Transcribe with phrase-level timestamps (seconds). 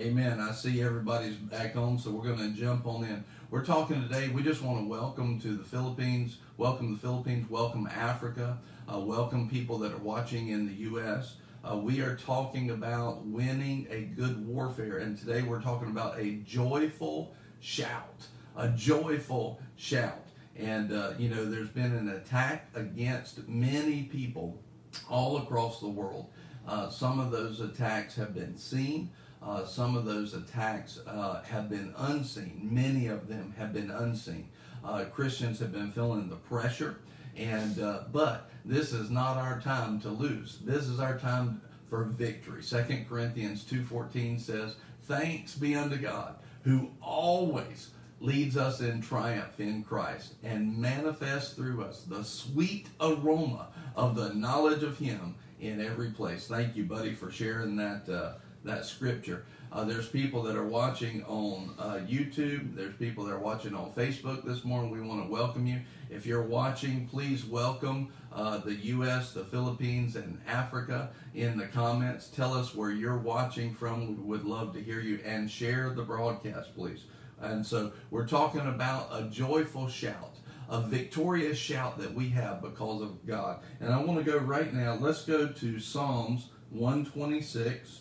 [0.00, 0.40] Amen.
[0.40, 3.22] I see everybody's back home, so we're going to jump on in.
[3.50, 4.30] We're talking today.
[4.30, 8.56] We just want to welcome to the Philippines, welcome the Philippines, welcome Africa,
[8.90, 11.36] uh, welcome people that are watching in the U.S.
[11.62, 16.36] Uh, we are talking about winning a good warfare, and today we're talking about a
[16.46, 18.26] joyful shout,
[18.56, 20.24] a joyful shout.
[20.56, 24.62] And uh, you know, there's been an attack against many people
[25.10, 26.30] all across the world.
[26.66, 29.10] Uh, some of those attacks have been seen.
[29.42, 32.68] Uh, some of those attacks uh, have been unseen.
[32.70, 34.48] Many of them have been unseen.
[34.84, 36.96] Uh, Christians have been feeling the pressure,
[37.36, 40.58] and uh, but this is not our time to lose.
[40.64, 42.62] This is our time for victory.
[42.62, 47.90] Second Corinthians two fourteen says, "Thanks be unto God, who always."
[48.22, 54.34] leads us in triumph in Christ and manifests through us the sweet aroma of the
[54.34, 56.46] knowledge of Him in every place.
[56.46, 58.32] Thank you, buddy, for sharing that uh,
[58.64, 59.44] that scripture.
[59.72, 62.74] Uh, there's people that are watching on uh, YouTube.
[62.74, 64.90] There's people that are watching on Facebook this morning.
[64.90, 65.80] We want to welcome you.
[66.10, 72.26] If you're watching, please welcome uh, the U.S., the Philippines, and Africa in the comments.
[72.28, 74.08] Tell us where you're watching from.
[74.08, 77.04] We would love to hear you and share the broadcast, please.
[77.40, 80.34] And so we're talking about a joyful shout,
[80.68, 83.60] a victorious shout that we have because of God.
[83.78, 88.00] And I want to go right now, let's go to Psalms 126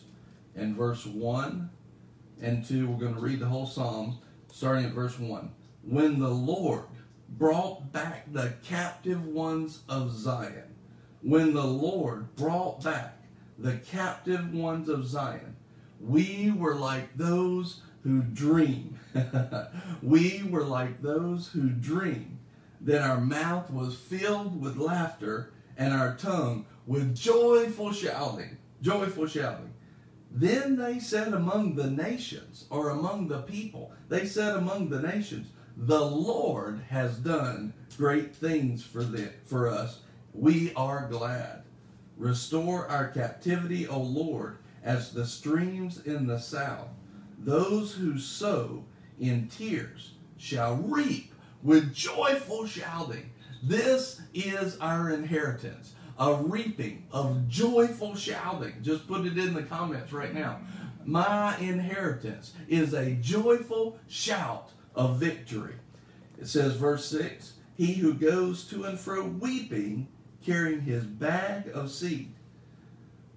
[0.60, 1.70] and verse 1
[2.42, 2.88] and 2.
[2.88, 4.20] We're going to read the whole psalm
[4.52, 5.52] starting at verse 1.
[5.84, 6.86] When the Lord
[7.30, 10.76] brought back the captive ones of Zion,
[11.22, 13.18] when the Lord brought back
[13.58, 15.56] the captive ones of Zion,
[16.00, 18.98] we were like those who dream.
[20.02, 22.40] we were like those who dream.
[22.82, 28.58] Then our mouth was filled with laughter and our tongue with joyful shouting.
[28.82, 29.74] Joyful shouting.
[30.32, 35.48] Then they said among the nations, or among the people, they said among the nations,
[35.76, 40.02] the Lord has done great things for, the, for us.
[40.34, 41.64] We are glad.
[42.18, 46.90] Restore our captivity, O Lord, as the streams in the south.
[47.38, 48.84] Those who sow
[49.20, 53.32] in tears shall reap with joyful shouting.
[53.64, 58.74] This is our inheritance, a reaping of joyful shouting.
[58.82, 60.60] Just put it in the comments right now.
[61.06, 65.76] My inheritance is a joyful shout of victory.
[66.38, 70.10] It says, verse 6 He who goes to and fro weeping,
[70.46, 72.34] carrying his bag of seed,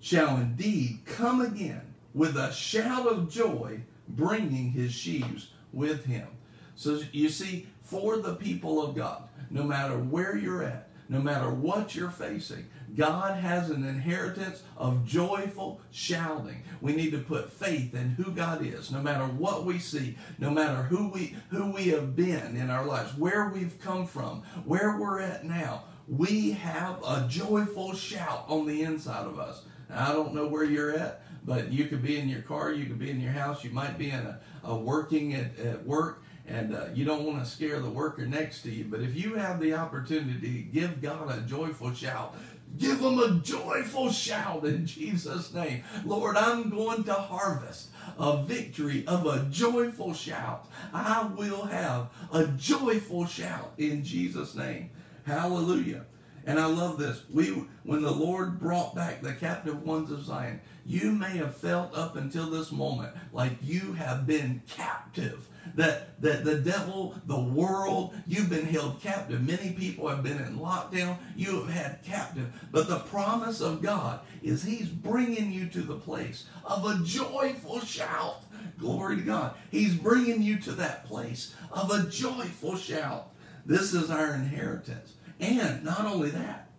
[0.01, 6.27] shall indeed come again with a shout of joy bringing his sheaves with him.
[6.75, 11.51] So you see, for the people of God, no matter where you're at, no matter
[11.51, 16.63] what you're facing, God has an inheritance of joyful shouting.
[16.81, 20.51] We need to put faith in who God is, no matter what we see, no
[20.51, 24.99] matter who we who we have been in our lives, where we've come from, where
[24.99, 25.85] we're at now.
[26.09, 29.63] We have a joyful shout on the inside of us.
[29.89, 32.87] Now, I don't know where you're at, but you could be in your car, you
[32.87, 36.23] could be in your house, you might be in a, a working at, at work,
[36.47, 38.85] and uh, you don't want to scare the worker next to you.
[38.85, 42.35] But if you have the opportunity to give God a joyful shout,
[42.79, 45.85] give him a joyful shout in Jesus' name.
[46.05, 50.69] Lord, I'm going to harvest a victory of a joyful shout.
[50.93, 54.91] I will have a joyful shout in Jesus' name.
[55.25, 56.05] Hallelujah.
[56.47, 57.23] And I love this.
[57.31, 57.49] We,
[57.85, 62.17] when the Lord brought back the captive ones of Zion, you may have felt up
[62.17, 65.49] until this moment like you have been captive.
[65.77, 69.47] That, that the devil, the world, you've been held captive.
[69.47, 71.17] Many people have been in lockdown.
[71.37, 72.53] You have had captive.
[72.73, 77.81] But the promise of God is He's bringing you to the place of a joyful
[77.81, 78.43] shout.
[78.77, 79.55] Glory to God.
[79.71, 83.31] He's bringing you to that place of a joyful shout.
[83.65, 85.15] This is our inheritance.
[85.43, 86.71] And not only that,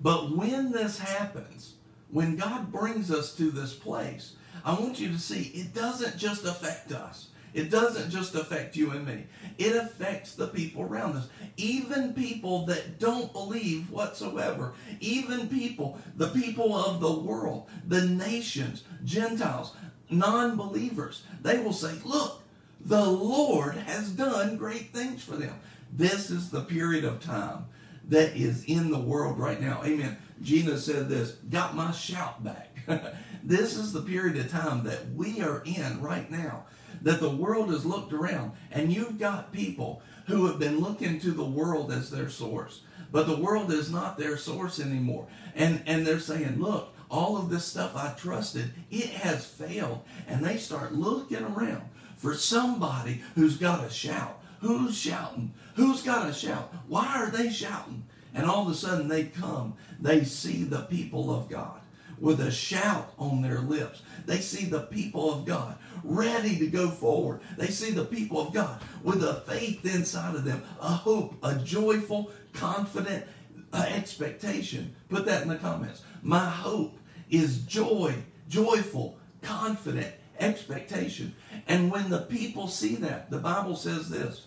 [0.00, 1.74] but when this happens,
[2.10, 6.44] when God brings us to this place, I want you to see it doesn't just
[6.44, 7.28] affect us.
[7.54, 9.24] It doesn't just affect you and me.
[9.58, 11.28] It affects the people around us.
[11.56, 14.72] Even people that don't believe whatsoever.
[15.00, 19.74] Even people, the people of the world, the nations, Gentiles,
[20.10, 21.24] non believers.
[21.42, 22.42] They will say, Look,
[22.84, 25.54] the Lord has done great things for them.
[25.92, 27.66] This is the period of time
[28.08, 29.82] that is in the world right now.
[29.84, 30.16] Amen.
[30.42, 32.74] Gina said this, got my shout back.
[33.44, 36.64] this is the period of time that we are in right now.
[37.02, 41.30] That the world has looked around and you've got people who have been looking to
[41.30, 42.82] the world as their source.
[43.10, 45.26] But the world is not their source anymore.
[45.54, 50.02] And and they're saying, look, all of this stuff I trusted, it has failed.
[50.26, 51.82] And they start looking around
[52.16, 54.41] for somebody who's got a shout.
[54.62, 55.52] Who's shouting?
[55.74, 56.72] Who's got to shout?
[56.86, 58.04] Why are they shouting?
[58.32, 61.80] And all of a sudden they come, they see the people of God
[62.20, 64.02] with a shout on their lips.
[64.24, 67.40] They see the people of God ready to go forward.
[67.58, 71.56] They see the people of God with a faith inside of them, a hope, a
[71.56, 73.26] joyful, confident
[73.72, 74.94] uh, expectation.
[75.08, 76.02] Put that in the comments.
[76.22, 76.96] My hope
[77.28, 78.14] is joy,
[78.48, 81.34] joyful, confident expectation.
[81.66, 84.46] And when the people see that, the Bible says this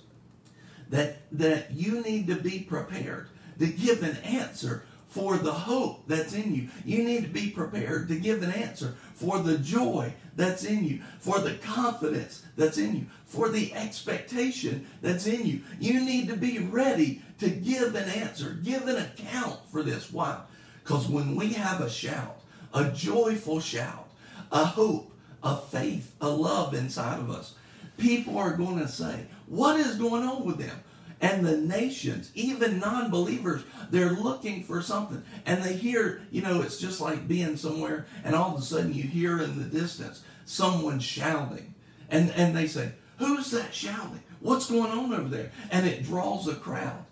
[0.90, 3.30] that, that you need to be prepared
[3.60, 4.86] to give an answer
[5.16, 6.68] for the hope that's in you.
[6.84, 11.02] You need to be prepared to give an answer for the joy that's in you,
[11.20, 15.62] for the confidence that's in you, for the expectation that's in you.
[15.80, 20.12] You need to be ready to give an answer, give an account for this.
[20.12, 20.42] Why?
[20.84, 22.42] Because when we have a shout,
[22.74, 24.10] a joyful shout,
[24.52, 27.56] a hope, a faith, a love inside of us,
[27.98, 30.84] people are going to say, What is going on with them?
[31.22, 35.24] And the nations, even non believers, they're looking for something.
[35.46, 38.94] And they hear, you know, it's just like being somewhere, and all of a sudden
[38.94, 41.74] you hear in the distance someone shouting.
[42.10, 44.22] And, and they say, Who's that shouting?
[44.42, 45.52] What's going on over there?
[45.72, 47.06] And it draws a crowd.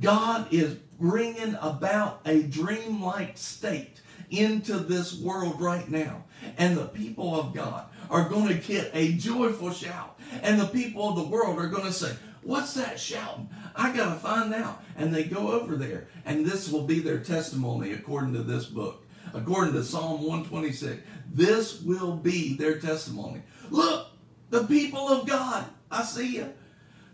[0.00, 4.00] God is bringing about a dreamlike state
[4.30, 6.24] into this world right now.
[6.56, 10.18] And the people of God are going to get a joyful shout.
[10.42, 13.50] And the people of the world are going to say, What's that shouting?
[13.74, 14.82] I got to find out.
[14.96, 19.04] And they go over there, and this will be their testimony according to this book.
[19.34, 23.42] According to Psalm 126, this will be their testimony.
[23.70, 24.08] Look,
[24.50, 26.52] the people of God, I see you.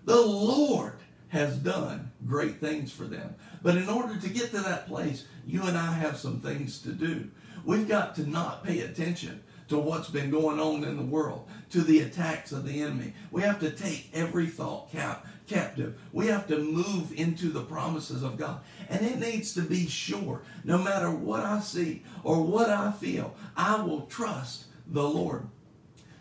[0.04, 0.92] The Lord
[1.34, 3.34] has done great things for them.
[3.60, 6.92] But in order to get to that place, you and I have some things to
[6.92, 7.28] do.
[7.64, 11.80] We've got to not pay attention to what's been going on in the world, to
[11.80, 13.14] the attacks of the enemy.
[13.32, 16.00] We have to take every thought cap, captive.
[16.12, 18.60] We have to move into the promises of God.
[18.88, 23.34] And it needs to be sure, no matter what I see or what I feel,
[23.56, 25.48] I will trust the Lord.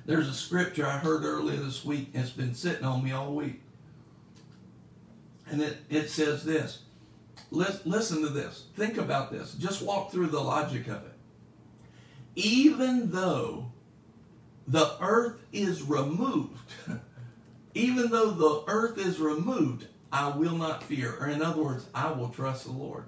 [0.08, 3.63] There's a scripture I heard earlier this week, it's been sitting on me all week.
[5.54, 6.82] And it, it says this.
[7.50, 8.66] Listen to this.
[8.76, 9.54] Think about this.
[9.54, 11.14] Just walk through the logic of it
[12.36, 13.72] even though
[14.68, 16.72] the earth is removed,
[17.74, 21.16] even though the earth is removed, I will not fear.
[21.20, 23.06] Or in other words, I will trust the Lord.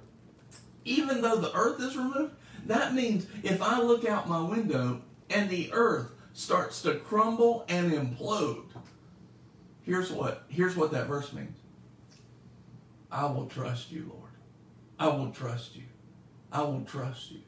[0.83, 2.33] Even though the earth is removed,
[2.65, 7.91] that means if I look out my window and the earth starts to crumble and
[7.91, 8.65] implode,
[9.81, 11.57] here's what here's what that verse means.
[13.15, 14.31] I will trust you, Lord.
[15.00, 15.83] I will trust you.
[16.51, 17.39] I will trust you.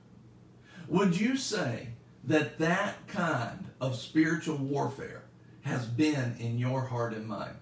[0.88, 1.90] Would you say
[2.24, 5.26] that that kind of spiritual warfare
[5.64, 7.58] has been in your heart and mind?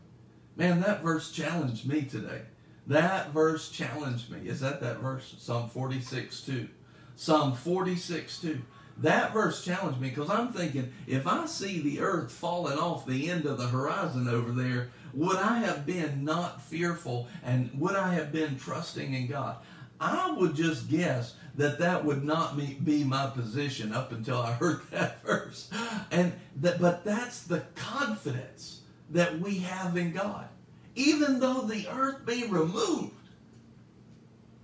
[0.56, 2.44] Man, that verse challenged me today.
[2.86, 4.48] That verse challenged me.
[4.48, 5.34] Is that that verse?
[5.40, 6.70] Psalm 46 2.
[7.16, 8.62] Psalm 46 2.
[9.00, 13.32] That verse challenged me because I'm thinking if I see the earth falling off the
[13.32, 18.14] end of the horizon over there, would I have been not fearful and would I
[18.14, 19.58] have been trusting in God?
[20.00, 24.82] I would just guess that that would not be my position up until I heard
[24.92, 25.70] that verse.
[26.12, 28.82] And that, but that's the confidence
[29.12, 30.48] that we have in God.
[30.96, 33.12] Even though the earth be removed,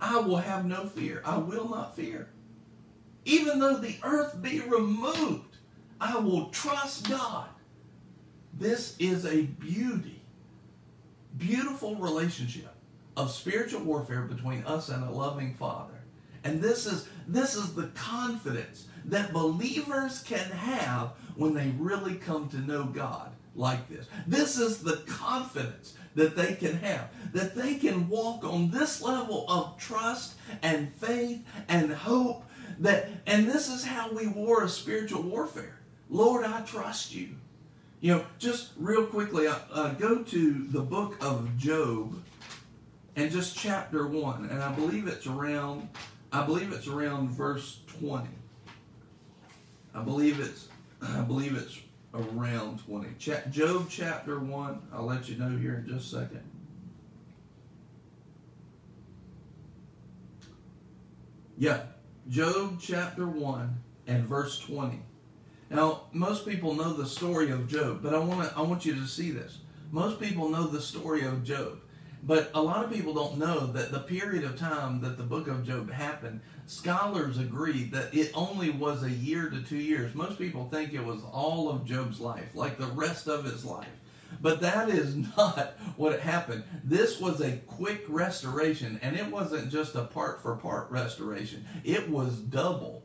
[0.00, 1.22] I will have no fear.
[1.24, 2.28] I will not fear.
[3.24, 5.56] Even though the earth be removed,
[6.00, 7.48] I will trust God.
[8.52, 10.11] This is a beauty,
[11.38, 12.74] beautiful relationship
[13.16, 15.94] of spiritual warfare between us and a loving Father.
[16.44, 22.48] And this is this is the confidence that believers can have when they really come
[22.48, 24.08] to know God like this.
[24.26, 29.46] This is the confidence that they can have, that they can walk on this level
[29.48, 32.44] of trust and faith and hope
[32.80, 35.78] that and this is how we war a spiritual warfare.
[36.08, 37.36] Lord, I trust you.
[38.02, 42.20] You know, just real quickly, uh, uh go to the book of Job
[43.14, 45.88] and just chapter 1, and I believe it's around
[46.32, 48.28] I believe it's around verse 20.
[49.94, 50.66] I believe it's
[51.00, 51.78] I believe it's
[52.12, 53.06] around 20.
[53.20, 54.82] Ch- Job chapter 1.
[54.92, 56.42] I'll let you know here in just a second.
[61.56, 61.82] Yeah,
[62.28, 63.78] Job chapter 1
[64.08, 65.02] and verse 20.
[65.72, 68.94] Now, most people know the story of Job, but I want to I want you
[68.94, 69.58] to see this.
[69.90, 71.80] Most people know the story of Job.
[72.24, 75.48] But a lot of people don't know that the period of time that the book
[75.48, 80.14] of Job happened, scholars agree that it only was a year to two years.
[80.14, 83.88] Most people think it was all of Job's life, like the rest of his life.
[84.40, 86.62] But that is not what happened.
[86.84, 92.08] This was a quick restoration, and it wasn't just a part for part restoration, it
[92.08, 93.02] was double.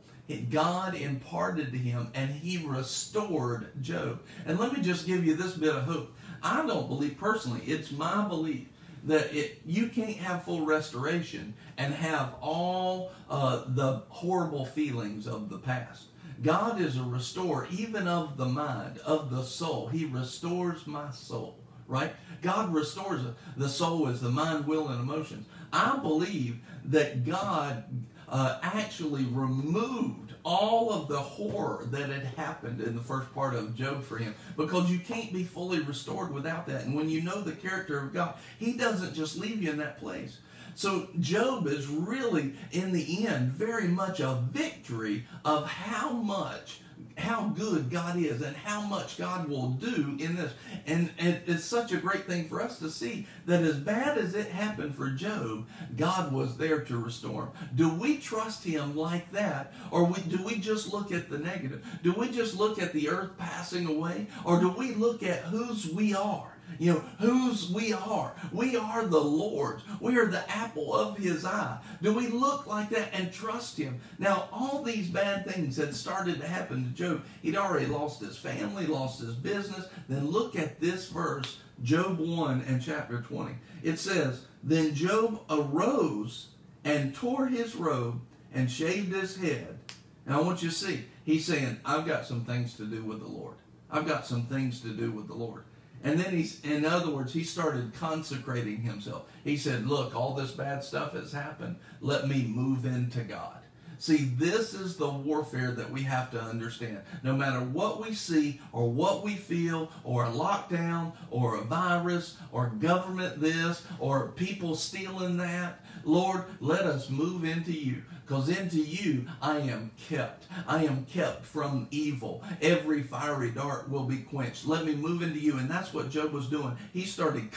[0.50, 4.20] God imparted to him and he restored Job.
[4.46, 6.14] And let me just give you this bit of hope.
[6.42, 8.66] I don't believe personally, it's my belief
[9.04, 15.48] that it, you can't have full restoration and have all uh, the horrible feelings of
[15.48, 16.04] the past.
[16.42, 19.88] God is a restorer, even of the mind, of the soul.
[19.88, 21.56] He restores my soul,
[21.88, 22.12] right?
[22.42, 23.22] God restores.
[23.56, 25.46] The soul is the mind, will, and emotions.
[25.72, 27.84] I believe that God
[28.30, 33.74] uh, actually removed all of the horror that had happened in the first part of
[33.74, 36.84] Job for him because you can't be fully restored without that.
[36.84, 39.98] And when you know the character of God, He doesn't just leave you in that
[39.98, 40.38] place.
[40.74, 46.80] So Job is really, in the end, very much a victory of how much
[47.16, 50.52] how good God is and how much God will do in this.
[50.86, 54.48] And, it's such a great thing for us to see that as bad as it
[54.48, 57.50] happened for Job, God was there to restore him.
[57.74, 59.72] Do we trust him like that?
[59.90, 61.84] Or do we just look at the negative?
[62.02, 64.26] Do we just look at the earth passing away?
[64.44, 66.52] Or do we look at whose we are?
[66.78, 68.34] You know, whose we are.
[68.52, 69.82] We are the Lord's.
[70.00, 71.78] We are the apple of his eye.
[72.02, 74.00] Do we look like that and trust him?
[74.18, 77.24] Now, all these bad things had started to happen to Job.
[77.42, 79.86] He'd already lost his family, lost his business.
[80.08, 83.54] Then look at this verse, Job 1 and chapter 20.
[83.82, 86.48] It says, Then Job arose
[86.84, 88.20] and tore his robe
[88.52, 89.78] and shaved his head.
[90.26, 93.20] And I want you to see, he's saying, I've got some things to do with
[93.20, 93.56] the Lord.
[93.90, 95.64] I've got some things to do with the Lord.
[96.04, 99.24] And then he's, in other words, he started consecrating himself.
[99.42, 101.76] He said, Look, all this bad stuff has happened.
[102.00, 103.58] Let me move into God.
[104.00, 107.00] See, this is the warfare that we have to understand.
[107.24, 112.36] No matter what we see or what we feel, or a lockdown, or a virus,
[112.52, 118.02] or government this, or people stealing that, Lord, let us move into you.
[118.28, 120.48] Because into you I am kept.
[120.66, 122.42] I am kept from evil.
[122.60, 124.66] Every fiery dart will be quenched.
[124.66, 125.56] Let me move into you.
[125.56, 126.76] And that's what Job was doing.
[126.92, 127.50] He started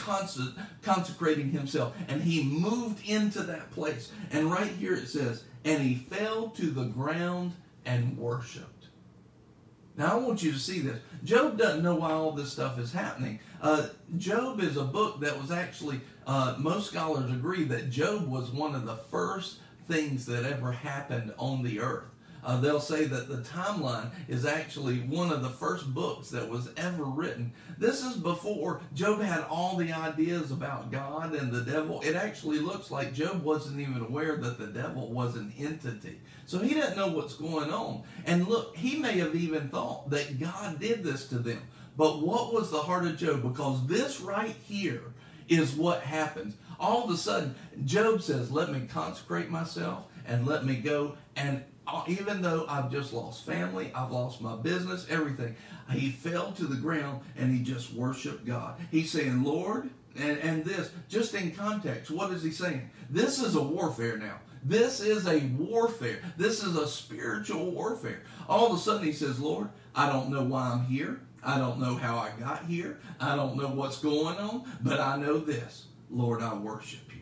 [0.81, 4.13] consecrating himself and he moved into that place.
[4.31, 7.51] And right here it says, and he fell to the ground
[7.85, 8.87] and worshiped.
[9.97, 11.01] Now I want you to see this.
[11.25, 13.39] Job doesn't know why all this stuff is happening.
[13.61, 18.51] Uh, Job is a book that was actually, uh, most scholars agree that Job was
[18.51, 19.57] one of the first
[19.91, 22.05] things that ever happened on the earth.
[22.43, 26.69] Uh, they'll say that the timeline is actually one of the first books that was
[26.75, 27.53] ever written.
[27.77, 32.01] This is before Job had all the ideas about God and the devil.
[32.01, 36.19] It actually looks like Job wasn't even aware that the devil was an entity.
[36.48, 38.03] So he doesn't know what's going on.
[38.25, 41.62] And look, he may have even thought that God did this to them.
[41.95, 43.43] But what was the heart of Job?
[43.43, 45.03] Because this right here
[45.48, 50.65] is what happens all of a sudden, Job says, Let me consecrate myself and let
[50.65, 51.15] me go.
[51.35, 55.55] And uh, even though I've just lost family, I've lost my business, everything,
[55.91, 58.79] he fell to the ground and he just worshiped God.
[58.91, 62.89] He's saying, Lord, and, and this, just in context, what is he saying?
[63.09, 64.39] This is a warfare now.
[64.63, 66.19] This is a warfare.
[66.38, 68.21] This is a spiritual warfare.
[68.47, 71.21] All of a sudden he says, Lord, I don't know why I'm here.
[71.43, 73.00] I don't know how I got here.
[73.19, 75.88] I don't know what's going on, but I know this.
[76.12, 77.22] Lord, I worship you.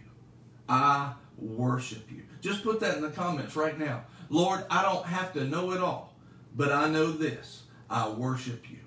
[0.67, 2.24] I worship you.
[2.41, 4.03] Just put that in the comments right now.
[4.29, 6.15] Lord, I don't have to know it all,
[6.55, 7.63] but I know this.
[7.89, 8.77] I worship you.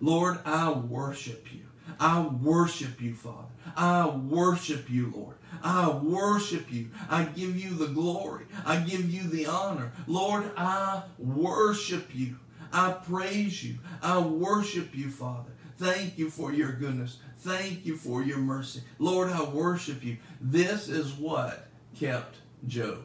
[0.00, 1.60] Lord, I worship you.
[1.98, 3.48] I worship you, Father.
[3.76, 5.36] I worship you, Lord.
[5.62, 6.90] I worship you.
[7.10, 8.46] I give you the glory.
[8.64, 9.92] I give you the honor.
[10.06, 12.36] Lord, I worship you.
[12.72, 13.78] I praise you.
[14.02, 15.50] I worship you, Father.
[15.76, 17.18] Thank you for your goodness.
[17.42, 18.82] Thank you for your mercy.
[19.00, 20.16] Lord, I worship you.
[20.40, 21.66] This is what
[21.98, 22.36] kept
[22.68, 23.02] Job.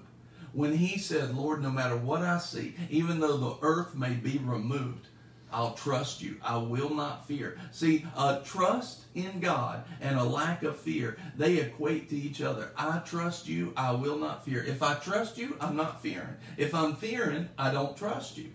[0.54, 4.38] When he said, Lord, no matter what I see, even though the earth may be
[4.38, 5.08] removed,
[5.52, 6.38] I'll trust you.
[6.44, 7.58] I will not fear.
[7.72, 12.72] See, a trust in God and a lack of fear, they equate to each other.
[12.78, 13.74] I trust you.
[13.76, 14.64] I will not fear.
[14.64, 16.36] If I trust you, I'm not fearing.
[16.58, 18.52] If I'm fearing, I don't trust you.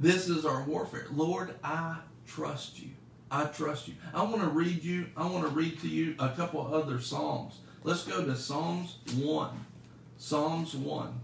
[0.00, 1.06] This is our warfare.
[1.12, 2.90] Lord, I trust you.
[3.32, 3.94] I trust you.
[4.12, 7.60] I want to read you, I want to read to you a couple other Psalms.
[7.82, 9.50] Let's go to Psalms 1.
[10.18, 11.20] Psalms 1.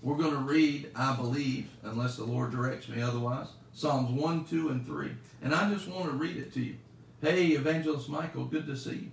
[0.00, 4.70] We're going to read, I believe, unless the Lord directs me otherwise, Psalms 1, 2,
[4.70, 5.10] and 3.
[5.42, 6.76] And I just want to read it to you.
[7.20, 9.10] Hey, Evangelist Michael, good to see you.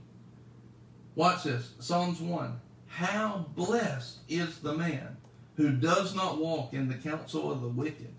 [1.15, 2.61] Watch this Psalms 1.
[2.87, 5.17] How blessed is the man
[5.59, 8.13] who does not walk in the counsel of the wicked,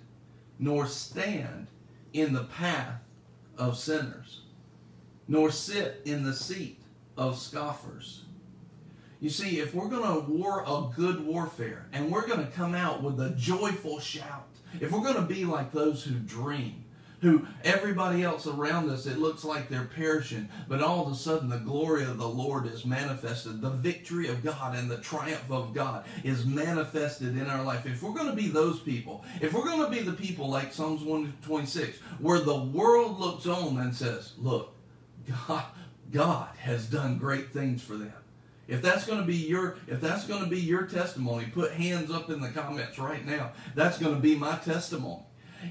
[0.59, 1.69] nor stand
[2.13, 3.01] in the path
[3.57, 4.43] of sinners,
[5.27, 6.83] nor sit in the seat
[7.17, 8.25] of scoffers.
[9.21, 12.75] You see, if we're going to war a good warfare and we're going to come
[12.75, 16.80] out with a joyful shout, if we're going to be like those who dream,
[17.21, 21.49] who everybody else around us, it looks like they're perishing, but all of a sudden
[21.49, 23.61] the glory of the Lord is manifested.
[23.61, 27.87] The victory of God and the triumph of God is manifested in our life.
[27.87, 30.73] If we're going to be those people, if we're going to be the people like
[30.73, 34.75] Psalms 126, where the world looks on and says, Look,
[35.47, 35.65] God,
[36.11, 38.13] God has done great things for them.
[38.67, 42.11] If that's going to be your if that's going to be your testimony, put hands
[42.11, 43.51] up in the comments right now.
[43.75, 45.25] That's going to be my testimony.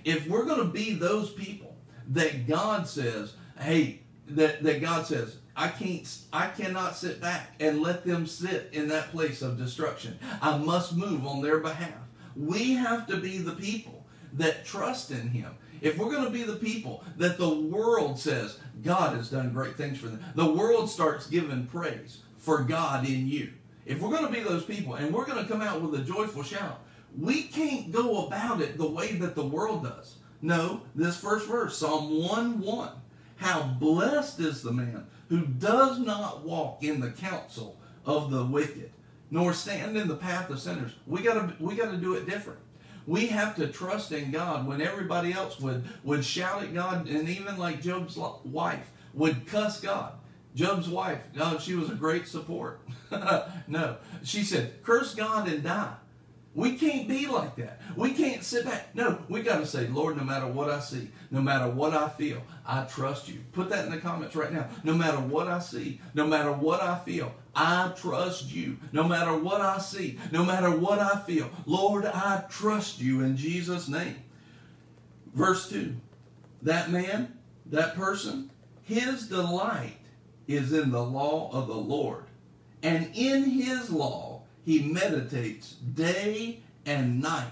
[0.03, 1.75] If we're going to be those people
[2.09, 7.81] that God says, "Hey, that that God says, I can't I cannot sit back and
[7.81, 10.17] let them sit in that place of destruction.
[10.41, 11.93] I must move on their behalf."
[12.35, 15.55] We have to be the people that trust in him.
[15.81, 19.75] If we're going to be the people that the world says God has done great
[19.75, 23.53] things for them, the world starts giving praise for God in you.
[23.85, 26.03] If we're going to be those people and we're going to come out with a
[26.03, 26.81] joyful shout,
[27.17, 30.15] we can't go about it the way that the world does.
[30.41, 32.89] No, this first verse, Psalm 1 1.
[33.37, 38.91] How blessed is the man who does not walk in the counsel of the wicked,
[39.31, 40.93] nor stand in the path of sinners.
[41.05, 42.59] We gotta we gotta do it different.
[43.05, 47.27] We have to trust in God when everybody else would, would shout at God, and
[47.27, 50.13] even like Job's wife would cuss God.
[50.53, 52.81] Job's wife, no, she was a great support.
[53.67, 55.95] no, she said, curse God and die.
[56.55, 57.79] We can't be like that.
[57.95, 58.95] We can't sit back.
[58.95, 62.09] No, we got to say, Lord, no matter what I see, no matter what I
[62.09, 63.39] feel, I trust you.
[63.51, 64.67] Put that in the comments right now.
[64.83, 68.77] No matter what I see, no matter what I feel, I trust you.
[68.91, 73.37] No matter what I see, no matter what I feel, Lord, I trust you in
[73.37, 74.15] Jesus' name.
[75.33, 75.95] Verse 2
[76.63, 77.37] That man,
[77.67, 78.49] that person,
[78.81, 79.97] his delight
[80.47, 82.23] is in the law of the Lord.
[82.81, 84.28] And in his law
[84.69, 87.47] he meditates day and night.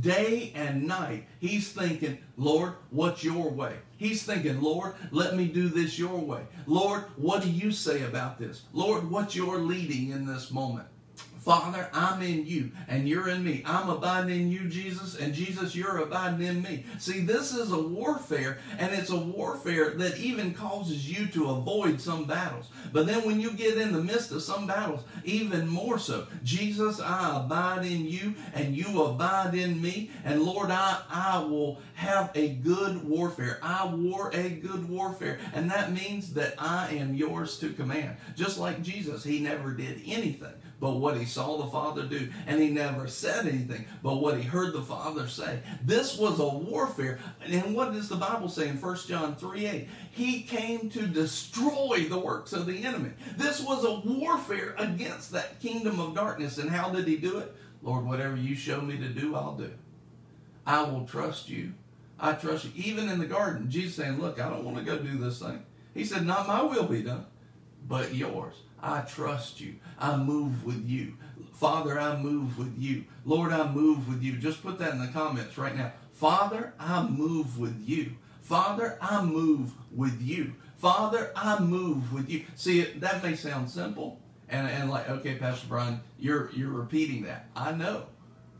[0.00, 3.74] Day and night, he's thinking, Lord, what's your way?
[3.98, 6.40] He's thinking, Lord, let me do this your way.
[6.66, 8.62] Lord, what do you say about this?
[8.72, 10.88] Lord, what's your leading in this moment?
[11.48, 13.62] Father, I'm in you and you're in me.
[13.64, 16.84] I'm abiding in you, Jesus, and Jesus, you're abiding in me.
[16.98, 22.02] See, this is a warfare, and it's a warfare that even causes you to avoid
[22.02, 22.68] some battles.
[22.92, 27.00] But then when you get in the midst of some battles, even more so, Jesus,
[27.00, 30.10] I abide in you and you abide in me.
[30.26, 33.58] And Lord, I, I will have a good warfare.
[33.62, 35.38] I war a good warfare.
[35.54, 38.18] And that means that I am yours to command.
[38.36, 42.28] Just like Jesus, he never did anything but what he saw the Father do.
[42.46, 45.60] And he never said anything but what he heard the Father say.
[45.84, 47.18] This was a warfare.
[47.44, 49.88] And what does the Bible say in 1 John 3 8?
[50.10, 53.10] He came to destroy the works of the enemy.
[53.36, 56.58] This was a warfare against that kingdom of darkness.
[56.58, 57.54] And how did he do it?
[57.82, 59.70] Lord, whatever you show me to do, I'll do.
[60.66, 61.72] I will trust you.
[62.20, 62.72] I trust you.
[62.76, 65.62] Even in the garden, Jesus saying, Look, I don't want to go do this thing.
[65.94, 67.26] He said, Not my will be done,
[67.86, 68.54] but yours.
[68.82, 69.76] I trust you.
[69.98, 71.14] I move with you.
[71.52, 73.04] Father, I move with you.
[73.24, 74.36] Lord, I move with you.
[74.36, 75.92] Just put that in the comments right now.
[76.12, 78.12] Father, I move with you.
[78.40, 80.54] Father, I move with you.
[80.76, 82.44] Father, I move with you.
[82.54, 87.50] See, that may sound simple, and, and like, okay, Pastor Brian, you're you're repeating that.
[87.56, 88.06] I know.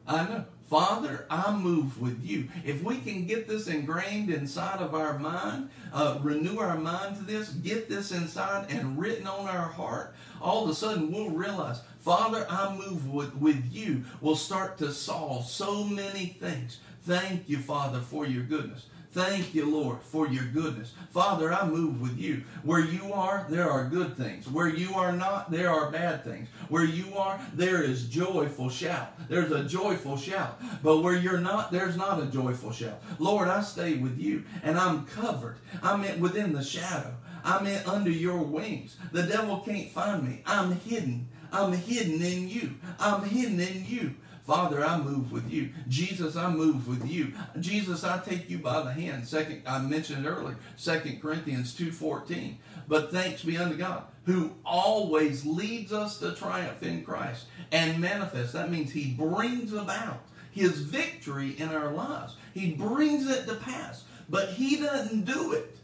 [0.07, 0.45] I know.
[0.69, 2.49] Father, I move with you.
[2.63, 7.23] If we can get this ingrained inside of our mind, uh, renew our mind to
[7.23, 11.81] this, get this inside and written on our heart, all of a sudden we'll realize,
[12.01, 14.05] Father, I move with, with you.
[14.21, 16.81] We'll start to solve so many things.
[17.03, 18.87] Thank you, Father, for your goodness.
[19.19, 20.95] Thank you, Lord, for your goodness.
[21.11, 22.45] Father, I move with you.
[22.63, 24.49] Where you are, there are good things.
[24.49, 26.49] Where you are not, there are bad things.
[26.69, 29.13] Where you are, there is joyful shout.
[29.29, 30.63] There's a joyful shout.
[30.85, 33.03] But where you're not, there's not a joyful shout.
[33.19, 35.57] Lord, I stay with you and I'm covered.
[35.83, 37.13] I'm in within the shadow.
[37.43, 38.99] I'm in, under your wings.
[39.11, 40.43] The devil can't find me.
[40.47, 41.27] I'm hidden.
[41.51, 42.77] I'm hidden in you.
[43.01, 44.15] I'm hidden in you.
[44.49, 45.69] Father, I move with you.
[45.89, 47.35] Jesus, I move with you.
[47.61, 49.29] Jesus, I take you by the hand.
[49.29, 52.55] Second, I mentioned earlier, Second Corinthians 2.14.
[52.89, 58.55] But thanks be unto God, who always leads us to triumph in Christ and manifests.
[58.55, 62.37] That means he brings about his victory in our lives.
[62.55, 64.05] He brings it to pass.
[64.31, 65.77] But he doesn't do it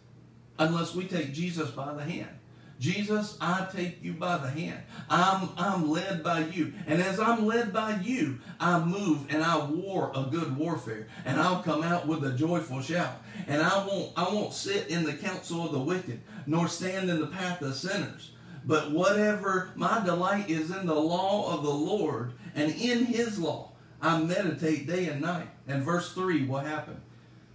[0.59, 2.39] unless we take Jesus by the hand.
[2.85, 4.79] Jesus, I take you by the hand.
[5.09, 6.75] I'm, I'm led by you.
[6.87, 11.07] And as I'm led by you, I move and I war a good warfare.
[11.25, 13.23] And I'll come out with a joyful shout.
[13.47, 17.21] And I won't, I won't sit in the counsel of the wicked, nor stand in
[17.21, 18.33] the path of sinners.
[18.67, 23.73] But whatever my delight is in the law of the Lord, and in his law,
[24.03, 25.49] I meditate day and night.
[25.67, 27.01] And verse 3, what happened?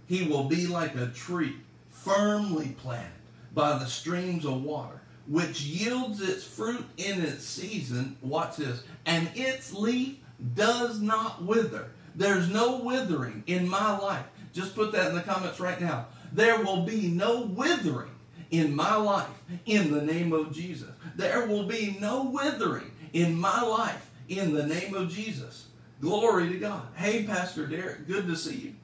[0.08, 1.54] He will be like a tree
[1.88, 3.12] firmly planted
[3.54, 8.16] by the streams of water, which yields its fruit in its season.
[8.22, 8.82] Watch this.
[9.06, 10.18] And its leaf
[10.54, 11.90] does not wither.
[12.14, 14.26] There's no withering in my life.
[14.52, 16.06] Just put that in the comments right now.
[16.32, 18.10] There will be no withering
[18.50, 19.28] in my life
[19.66, 20.90] in the name of Jesus.
[21.16, 25.66] There will be no withering in my life in the name of Jesus.
[26.00, 26.82] Glory to God.
[26.94, 28.74] Hey, Pastor Derek, good to see you.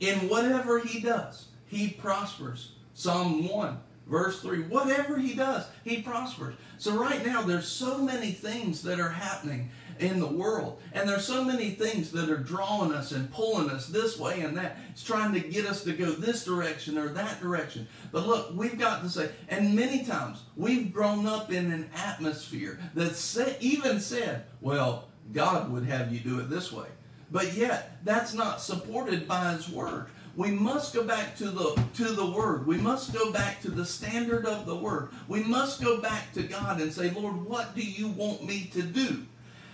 [0.00, 2.72] In whatever he does, he prospers.
[2.94, 4.62] Psalm 1, verse 3.
[4.62, 6.54] Whatever he does, he prospers.
[6.78, 10.80] So right now, there's so many things that are happening in the world.
[10.92, 14.56] And there's so many things that are drawing us and pulling us this way and
[14.56, 14.76] that.
[14.90, 17.86] It's trying to get us to go this direction or that direction.
[18.12, 22.80] But look, we've got to say, and many times we've grown up in an atmosphere
[22.94, 26.86] that even said, well, God would have you do it this way.
[27.30, 30.06] But yet, that's not supported by His Word.
[30.36, 32.66] We must go back to the to the Word.
[32.66, 35.10] We must go back to the standard of the Word.
[35.28, 38.82] We must go back to God and say, Lord, what do you want me to
[38.82, 39.26] do?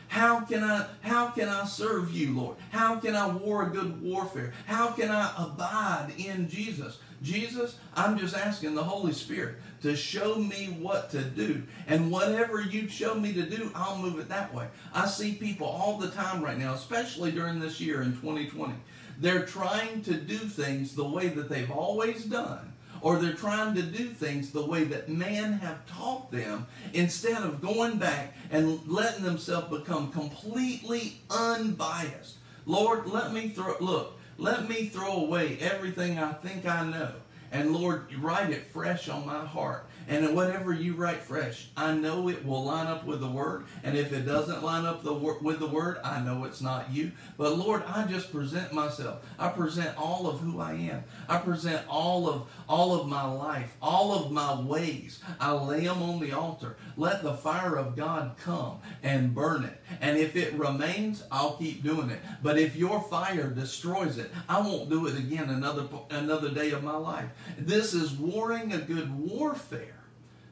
[0.09, 2.57] How can I how can I serve you, Lord?
[2.71, 4.53] How can I war a good warfare?
[4.67, 6.99] How can I abide in Jesus?
[7.23, 11.63] Jesus, I'm just asking the Holy Spirit to show me what to do.
[11.87, 14.69] And whatever you show me to do, I'll move it that way.
[14.95, 18.75] I see people all the time right now, especially during this year in 2020.
[19.21, 22.71] They're trying to do things the way that they've always done
[23.03, 27.61] or they're trying to do things the way that man have taught them instead of
[27.61, 32.37] going back and letting themselves become completely unbiased.
[32.67, 37.13] Lord, let me throw look, let me throw away everything I think I know.
[37.53, 39.87] And Lord, write it fresh on my heart.
[40.09, 43.67] And whatever you write fresh, I know it will line up with the word.
[43.83, 46.93] And if it doesn't line up the wor- with the word, I know it's not
[46.93, 47.13] you.
[47.37, 49.25] But Lord, I just present myself.
[49.39, 51.05] I present all of who I am.
[51.29, 55.21] I present all of all of my life, all of my ways.
[55.41, 56.77] I lay them on the altar.
[56.97, 59.83] Let the fire of God come and burn it.
[60.01, 62.21] And if it remains, I'll keep doing it.
[62.45, 66.85] But if your fire destroys it, I won't do it again another another day of
[66.85, 67.29] my life.
[67.59, 70.00] This is warring a good warfare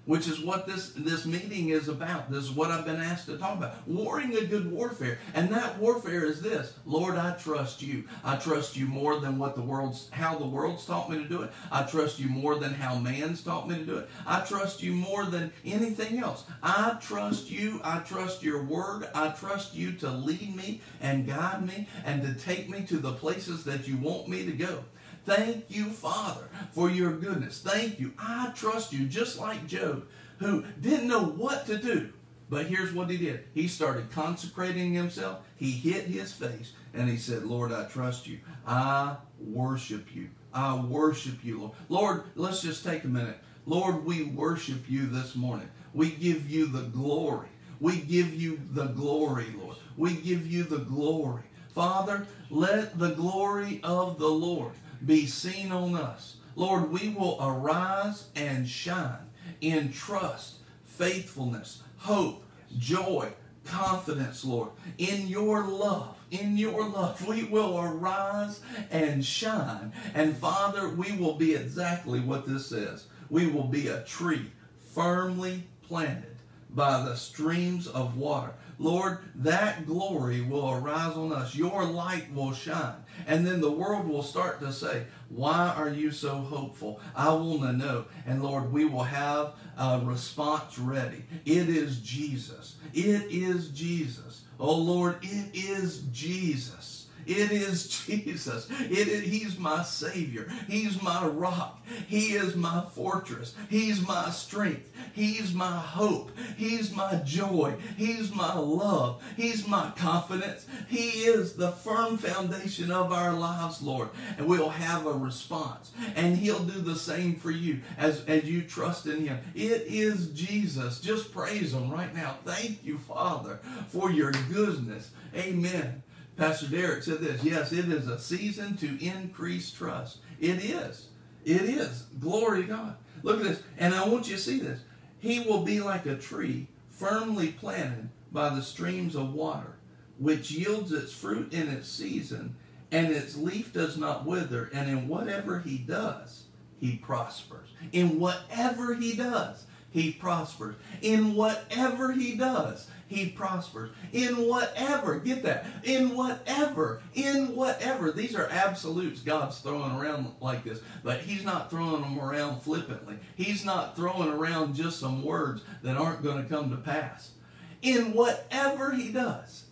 [0.08, 2.30] which is what this, this meeting is about.
[2.30, 3.86] This is what I've been asked to talk about.
[3.86, 5.18] Warring a good warfare.
[5.34, 8.04] And that warfare is this Lord, I trust you.
[8.24, 11.42] I trust you more than what the world's how the world's taught me to do
[11.42, 11.52] it.
[11.70, 14.08] I trust you more than how man's taught me to do it.
[14.26, 16.44] I trust you more than anything else.
[16.62, 17.78] I trust you.
[17.84, 19.10] I trust your word.
[19.14, 23.12] I trust you to lead me and guide me and to take me to the
[23.12, 24.84] places that you want me to go.
[25.28, 27.60] Thank you, Father, for your goodness.
[27.60, 28.14] Thank you.
[28.18, 30.06] I trust you, just like Job,
[30.38, 32.14] who didn't know what to do.
[32.48, 33.44] But here's what he did.
[33.52, 35.40] He started consecrating himself.
[35.54, 38.38] He hit his face and he said, Lord, I trust you.
[38.66, 40.30] I worship you.
[40.54, 41.72] I worship you, Lord.
[41.90, 43.36] Lord, let's just take a minute.
[43.66, 45.68] Lord, we worship you this morning.
[45.92, 47.48] We give you the glory.
[47.80, 49.76] We give you the glory, Lord.
[49.98, 51.42] We give you the glory.
[51.74, 54.72] Father, let the glory of the Lord
[55.04, 56.36] be seen on us.
[56.56, 59.30] Lord, we will arise and shine
[59.60, 62.44] in trust, faithfulness, hope,
[62.76, 63.32] joy,
[63.64, 66.16] confidence, Lord, in your love.
[66.30, 69.92] In your love, we will arise and shine.
[70.14, 73.06] And Father, we will be exactly what this says.
[73.30, 74.50] We will be a tree
[74.94, 76.36] firmly planted
[76.70, 78.52] by the streams of water.
[78.78, 81.54] Lord, that glory will arise on us.
[81.54, 82.94] Your light will shine.
[83.26, 87.00] And then the world will start to say, Why are you so hopeful?
[87.14, 88.04] I want to know.
[88.26, 91.24] And Lord, we will have a response ready.
[91.44, 92.76] It is Jesus.
[92.94, 94.42] It is Jesus.
[94.60, 96.97] Oh Lord, it is Jesus.
[97.28, 98.68] It is Jesus.
[98.70, 100.50] It is, he's my Savior.
[100.66, 101.86] He's my rock.
[102.06, 103.54] He is my fortress.
[103.68, 104.90] He's my strength.
[105.12, 106.30] He's my hope.
[106.56, 107.74] He's my joy.
[107.98, 109.22] He's my love.
[109.36, 110.66] He's my confidence.
[110.88, 114.08] He is the firm foundation of our lives, Lord.
[114.38, 115.92] And we'll have a response.
[116.16, 119.38] And He'll do the same for you as, as you trust in Him.
[119.54, 120.98] It is Jesus.
[120.98, 122.36] Just praise Him right now.
[122.46, 125.10] Thank you, Father, for your goodness.
[125.36, 126.02] Amen.
[126.38, 127.42] Pastor Derek said this.
[127.42, 130.18] Yes, it is a season to increase trust.
[130.40, 131.08] It is.
[131.44, 132.04] It is.
[132.20, 132.96] Glory to God.
[133.24, 133.62] Look at this.
[133.76, 134.80] And I want you to see this.
[135.18, 139.78] He will be like a tree firmly planted by the streams of water,
[140.18, 142.54] which yields its fruit in its season,
[142.92, 144.70] and its leaf does not wither.
[144.72, 146.44] And in whatever he does,
[146.78, 147.70] he prospers.
[147.90, 150.76] In whatever he does, he prospers.
[151.02, 153.90] In whatever he does, he prospers.
[154.12, 158.12] In whatever, get that, in whatever, in whatever.
[158.12, 163.18] These are absolutes God's throwing around like this, but he's not throwing them around flippantly.
[163.34, 167.32] He's not throwing around just some words that aren't going to come to pass.
[167.80, 169.64] In whatever he does,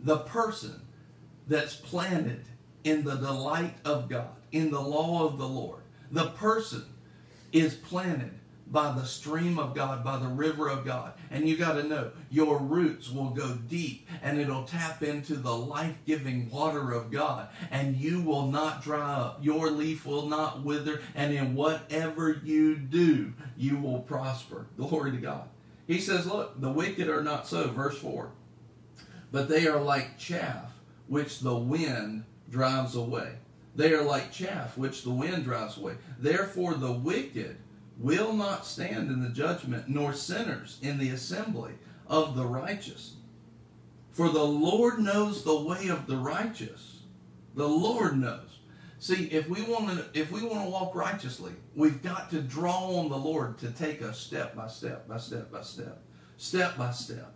[0.00, 0.82] the person
[1.46, 2.44] that's planted
[2.82, 6.84] in the delight of God, in the law of the Lord, the person
[7.52, 8.32] is planted
[8.72, 11.12] by the stream of God, by the river of God.
[11.30, 15.54] And you got to know your roots will go deep and it'll tap into the
[15.54, 17.48] life giving water of God.
[17.70, 19.38] And you will not dry up.
[19.42, 21.02] Your leaf will not wither.
[21.14, 24.66] And in whatever you do, you will prosper.
[24.78, 25.48] Glory to God.
[25.86, 27.68] He says, Look, the wicked are not so.
[27.68, 28.30] Verse 4.
[29.30, 30.72] But they are like chaff
[31.08, 33.34] which the wind drives away.
[33.74, 35.94] They are like chaff which the wind drives away.
[36.18, 37.56] Therefore, the wicked
[37.98, 41.72] will not stand in the judgment, nor sinners in the assembly
[42.06, 43.16] of the righteous.
[44.10, 47.00] For the Lord knows the way of the righteous.
[47.54, 48.58] The Lord knows.
[48.98, 52.98] See, if we want to, if we want to walk righteously, we've got to draw
[52.98, 56.02] on the Lord to take us step by step by step by step,
[56.36, 57.32] step by step.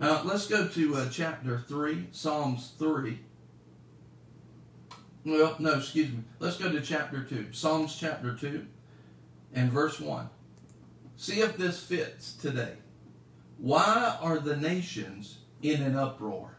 [0.00, 3.20] Now let's go to uh, chapter three, Psalms three.
[5.24, 6.20] Well, no, excuse me.
[6.38, 8.66] Let's go to chapter two, Psalms chapter two
[9.54, 10.28] and verse 1.
[11.16, 12.74] See if this fits today.
[13.58, 16.56] Why are the nations in an uproar?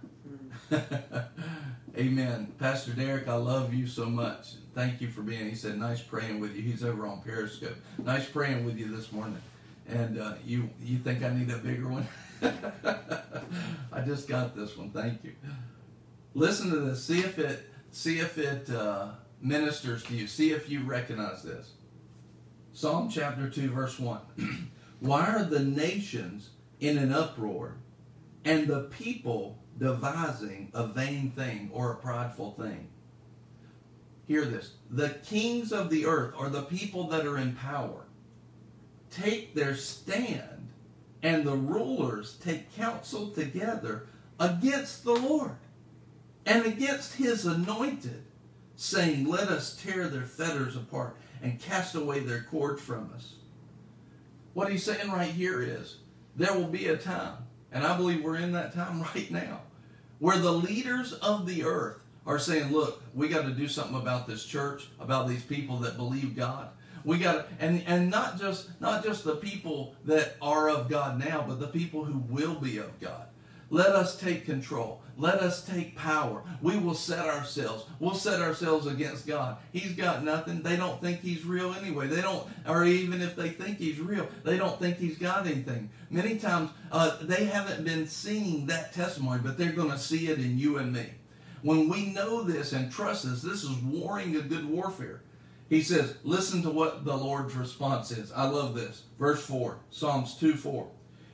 [1.97, 2.53] Amen.
[2.59, 4.53] Pastor Derek, I love you so much.
[4.73, 5.49] Thank you for being.
[5.49, 7.75] He said, "Nice praying with you." He's over on Periscope.
[8.03, 9.41] Nice praying with you this morning.
[9.87, 12.07] And uh, you, you think I need a bigger one?
[13.91, 14.89] I just got this one.
[14.91, 15.33] Thank you.
[16.33, 17.03] Listen to this.
[17.03, 19.09] See if it, see if it uh,
[19.41, 20.25] ministers to you.
[20.25, 21.71] See if you recognize this.
[22.75, 24.19] Psalm chapter 2, verse 1.
[24.99, 27.75] Why are the nations in an uproar
[28.43, 32.87] and the people devising a vain thing or a prideful thing?
[34.25, 34.73] Hear this.
[34.89, 38.05] The kings of the earth, or the people that are in power,
[39.11, 40.69] take their stand,
[41.21, 44.07] and the rulers take counsel together
[44.39, 45.57] against the Lord
[46.43, 48.23] and against his anointed,
[48.75, 53.35] saying, Let us tear their fetters apart and cast away their cords from us.
[54.53, 55.97] What he's saying right here is
[56.35, 57.37] there will be a time,
[57.71, 59.61] and I believe we're in that time right now,
[60.19, 64.25] where the leaders of the earth are saying, look, we got to do something about
[64.27, 66.69] this church, about these people that believe God.
[67.03, 71.19] We got to, and, and not just not just the people that are of God
[71.19, 73.27] now, but the people who will be of God.
[73.73, 75.01] Let us take control.
[75.17, 76.43] Let us take power.
[76.61, 77.85] We will set ourselves.
[77.99, 79.57] We'll set ourselves against God.
[79.71, 80.61] He's got nothing.
[80.61, 82.05] They don't think he's real anyway.
[82.05, 85.89] They don't, or even if they think he's real, they don't think he's got anything.
[86.11, 90.37] Many times uh, they haven't been seeing that testimony, but they're going to see it
[90.37, 91.07] in you and me.
[91.63, 95.23] When we know this and trust this, this is warring a good warfare.
[95.67, 98.31] He says, listen to what the Lord's response is.
[98.33, 99.05] I love this.
[99.17, 100.87] Verse 4, Psalms 2 4.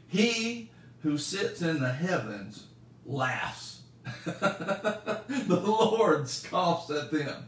[0.07, 0.71] He
[1.01, 2.65] who sits in the heavens
[3.05, 3.81] laughs.
[4.25, 7.47] the Lord scoffs at them.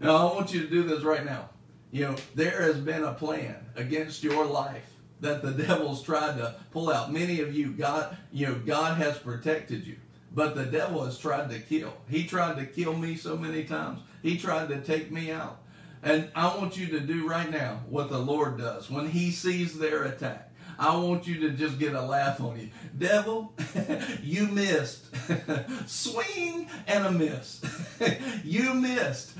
[0.00, 1.50] Now, I want you to do this right now.
[1.90, 6.56] You know, there has been a plan against your life that the devil's tried to
[6.70, 7.12] pull out.
[7.12, 9.96] Many of you, God, you know, God has protected you,
[10.34, 11.92] but the devil has tried to kill.
[12.08, 14.00] He tried to kill me so many times.
[14.22, 15.62] He tried to take me out.
[16.02, 19.78] And I want you to do right now what the Lord does when he sees
[19.78, 20.52] their attack.
[20.78, 22.70] I want you to just get a laugh on you.
[22.96, 23.52] Devil,
[24.22, 25.06] you missed.
[25.86, 27.62] Swing and a miss.
[28.44, 29.32] you missed.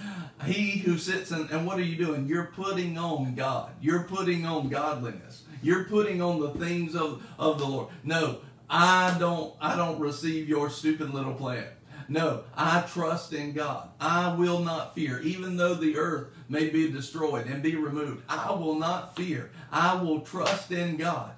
[0.45, 2.27] He who sits in, and what are you doing?
[2.27, 3.71] You're putting on God.
[3.81, 5.43] You're putting on godliness.
[5.63, 7.89] You're putting on the things of, of the Lord.
[8.05, 11.67] No, I don't, I don't receive your stupid little plan.
[12.09, 13.89] No, I trust in God.
[14.01, 18.23] I will not fear, even though the earth may be destroyed and be removed.
[18.29, 19.51] I will not fear.
[19.71, 21.33] I will trust in God.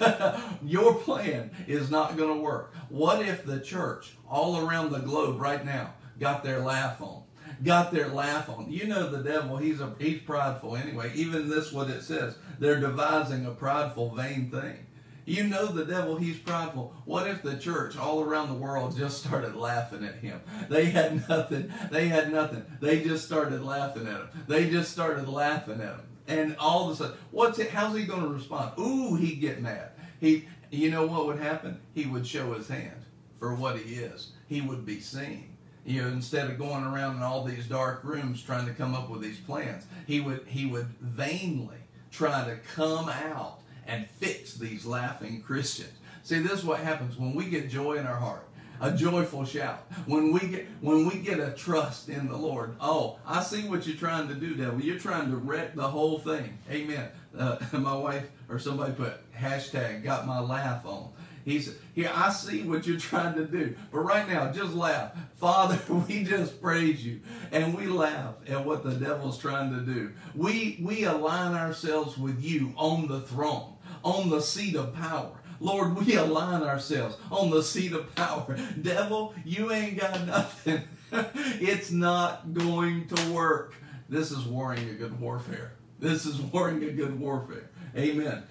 [0.62, 2.74] Your plan is not going to work.
[2.88, 7.22] What if the church all around the globe right now got their laugh on?
[7.62, 8.70] Got their laugh on.
[8.70, 11.12] You know the devil, he's a he's prideful anyway.
[11.14, 12.36] Even this what it says.
[12.58, 14.86] They're devising a prideful, vain thing.
[15.30, 16.92] You know the devil, he's prideful.
[17.04, 20.40] What if the church all around the world just started laughing at him?
[20.68, 21.72] They had nothing.
[21.88, 22.64] They had nothing.
[22.80, 24.28] They just started laughing at him.
[24.48, 26.06] They just started laughing at him.
[26.26, 27.70] And all of a sudden, what's it?
[27.70, 28.72] How's he going to respond?
[28.76, 29.92] Ooh, he'd get mad.
[30.18, 31.80] He, you know what would happen?
[31.94, 33.04] He would show his hand
[33.38, 34.32] for what he is.
[34.48, 35.56] He would be seen.
[35.86, 39.08] You know, instead of going around in all these dark rooms trying to come up
[39.08, 41.78] with these plans, he would he would vainly
[42.10, 43.59] try to come out
[43.90, 45.92] and fix these laughing Christians.
[46.22, 48.46] See, this is what happens when we get joy in our heart
[48.80, 49.84] a joyful shout.
[50.06, 52.76] When we get when we get a trust in the Lord.
[52.80, 54.80] Oh, I see what you're trying to do, devil.
[54.80, 56.58] You're trying to wreck the whole thing.
[56.70, 57.08] Amen.
[57.36, 61.10] Uh, my wife or somebody put hashtag got my laugh on.
[61.44, 63.74] He said, Here, I see what you're trying to do.
[63.90, 65.12] But right now, just laugh.
[65.36, 67.20] Father, we just praise you.
[67.50, 70.12] And we laugh at what the devil's trying to do.
[70.34, 75.32] We we align ourselves with you on the throne, on the seat of power.
[75.60, 78.56] Lord, we align ourselves on the seat of power.
[78.80, 80.82] Devil, you ain't got nothing.
[81.12, 83.74] it's not going to work.
[84.08, 85.72] This is warring a good warfare.
[85.98, 87.70] This is warring a good warfare.
[87.96, 88.42] Amen.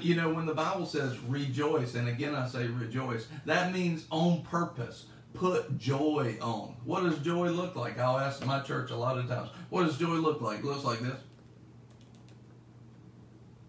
[0.00, 4.42] You know, when the Bible says rejoice, and again I say rejoice, that means on
[4.42, 5.06] purpose.
[5.34, 6.74] Put joy on.
[6.84, 7.98] What does joy look like?
[7.98, 9.50] I'll ask my church a lot of times.
[9.68, 10.60] What does joy look like?
[10.60, 11.00] It looks like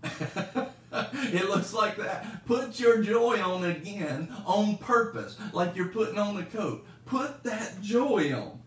[0.03, 0.63] this.
[1.13, 2.45] it looks like that.
[2.45, 6.85] Put your joy on again on purpose, like you're putting on the coat.
[7.05, 8.59] Put that joy on.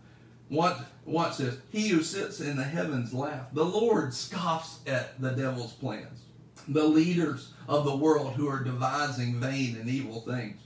[0.49, 1.57] What watch this.
[1.69, 3.47] He who sits in the heavens laugh.
[3.53, 6.21] The Lord scoffs at the devil's plans.
[6.67, 10.61] The leaders of the world who are devising vain and evil things.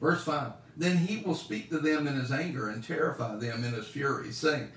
[0.00, 0.52] Verse 5.
[0.76, 4.30] Then he will speak to them in his anger and terrify them in his fury,
[4.32, 4.68] saying,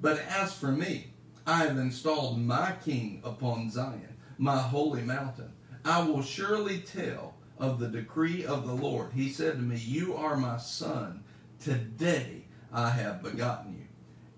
[0.00, 1.12] But as for me,
[1.46, 5.52] I have installed my king upon Zion my holy mountain.
[5.84, 9.12] I will surely tell of the decree of the Lord.
[9.14, 11.24] He said to me, You are my son.
[11.60, 13.86] Today I have begotten you.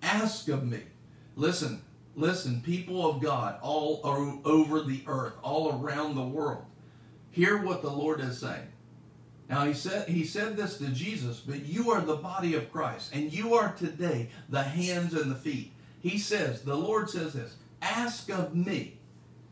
[0.03, 0.81] Ask of me.
[1.37, 1.83] Listen,
[2.15, 4.01] listen, people of God all
[4.45, 6.65] over the earth, all around the world.
[7.31, 8.69] Hear what the Lord is saying.
[9.49, 13.15] Now he said he said this to Jesus, but you are the body of Christ,
[13.15, 15.73] and you are today the hands and the feet.
[16.01, 18.98] He says, the Lord says this, ask of me,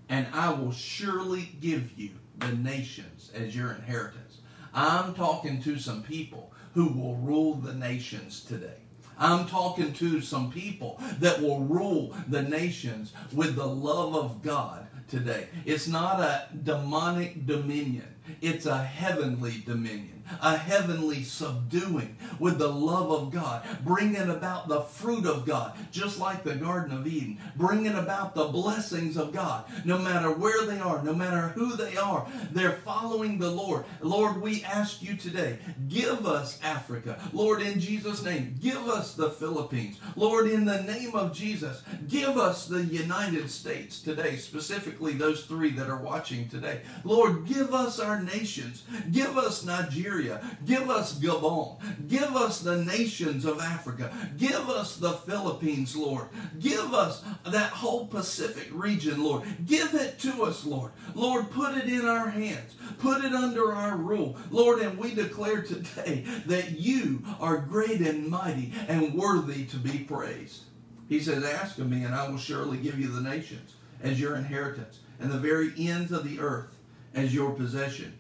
[0.08, 4.38] and I will surely give you the nations as your inheritance.
[4.74, 8.76] I'm talking to some people who will rule the nations today.
[9.18, 14.86] I'm talking to some people that will rule the nations with the love of God
[15.08, 15.48] today.
[15.64, 23.10] It's not a demonic dominion, it's a heavenly dominion a heavenly subduing with the love
[23.10, 27.94] of God, bringing about the fruit of God, just like the Garden of Eden, bringing
[27.94, 32.26] about the blessings of God, no matter where they are, no matter who they are,
[32.52, 33.84] they're following the Lord.
[34.00, 35.58] Lord, we ask you today,
[35.88, 37.18] give us Africa.
[37.32, 39.98] Lord, in Jesus' name, give us the Philippines.
[40.16, 45.70] Lord, in the name of Jesus, give us the United States today, specifically those three
[45.70, 46.80] that are watching today.
[47.04, 48.84] Lord, give us our nations.
[49.12, 50.40] Give us Nigeria.
[50.64, 51.78] Give us Gabon.
[52.08, 54.12] Give us the nations of Africa.
[54.36, 56.28] Give us the Philippines, Lord.
[56.58, 59.44] Give us that whole Pacific region, Lord.
[59.66, 60.92] Give it to us, Lord.
[61.14, 62.74] Lord, put it in our hands.
[62.98, 64.36] Put it under our rule.
[64.50, 69.98] Lord, and we declare today that you are great and mighty and worthy to be
[69.98, 70.62] praised.
[71.08, 74.36] He says, Ask of me, and I will surely give you the nations as your
[74.36, 76.75] inheritance, and the very ends of the earth
[77.16, 78.16] as your possession.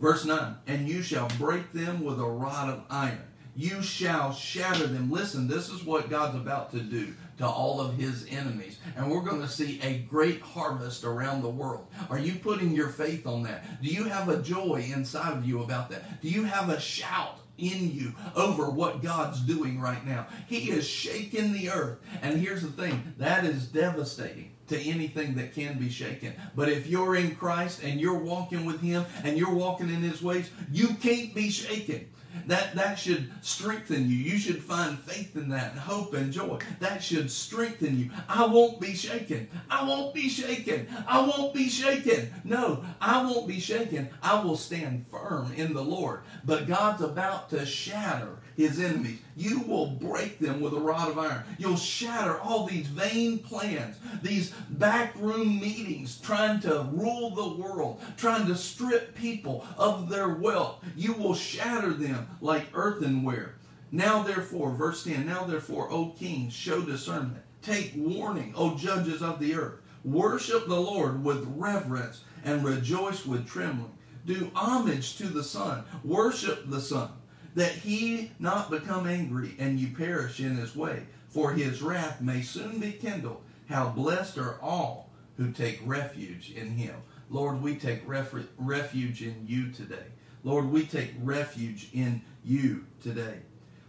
[0.00, 3.22] Verse 9, and you shall break them with a rod of iron.
[3.56, 5.10] You shall shatter them.
[5.10, 8.78] Listen, this is what God's about to do to all of his enemies.
[8.96, 11.86] And we're going to see a great harvest around the world.
[12.10, 13.80] Are you putting your faith on that?
[13.80, 16.20] Do you have a joy inside of you about that?
[16.20, 20.26] Do you have a shout in you over what God's doing right now?
[20.48, 21.98] He is shaking the earth.
[22.22, 26.34] And here's the thing that is devastating to anything that can be shaken.
[26.54, 30.22] But if you're in Christ and you're walking with Him and you're walking in His
[30.22, 32.08] ways, you can't be shaken.
[32.46, 34.16] That, that should strengthen you.
[34.16, 36.58] You should find faith in that and hope and joy.
[36.80, 38.10] That should strengthen you.
[38.28, 39.48] I won't be shaken.
[39.70, 40.88] I won't be shaken.
[41.06, 42.34] I won't be shaken.
[42.44, 44.08] No, I won't be shaken.
[44.22, 46.20] I will stand firm in the Lord.
[46.44, 49.18] But God's about to shatter his enemies.
[49.36, 51.42] You will break them with a rod of iron.
[51.58, 58.46] You'll shatter all these vain plans, these backroom meetings trying to rule the world, trying
[58.46, 60.84] to strip people of their wealth.
[60.96, 63.54] You will shatter them like earthenware.
[63.90, 67.42] Now, therefore, verse 10 Now, therefore, O kings, show discernment.
[67.62, 69.80] Take warning, O judges of the earth.
[70.04, 73.92] Worship the Lord with reverence and rejoice with trembling.
[74.26, 75.84] Do homage to the Son.
[76.02, 77.10] Worship the Son,
[77.54, 82.42] that he not become angry and you perish in his way, for his wrath may
[82.42, 83.42] soon be kindled.
[83.68, 86.94] How blessed are all who take refuge in him.
[87.30, 90.06] Lord, we take ref- refuge in you today.
[90.42, 93.38] Lord, we take refuge in you today.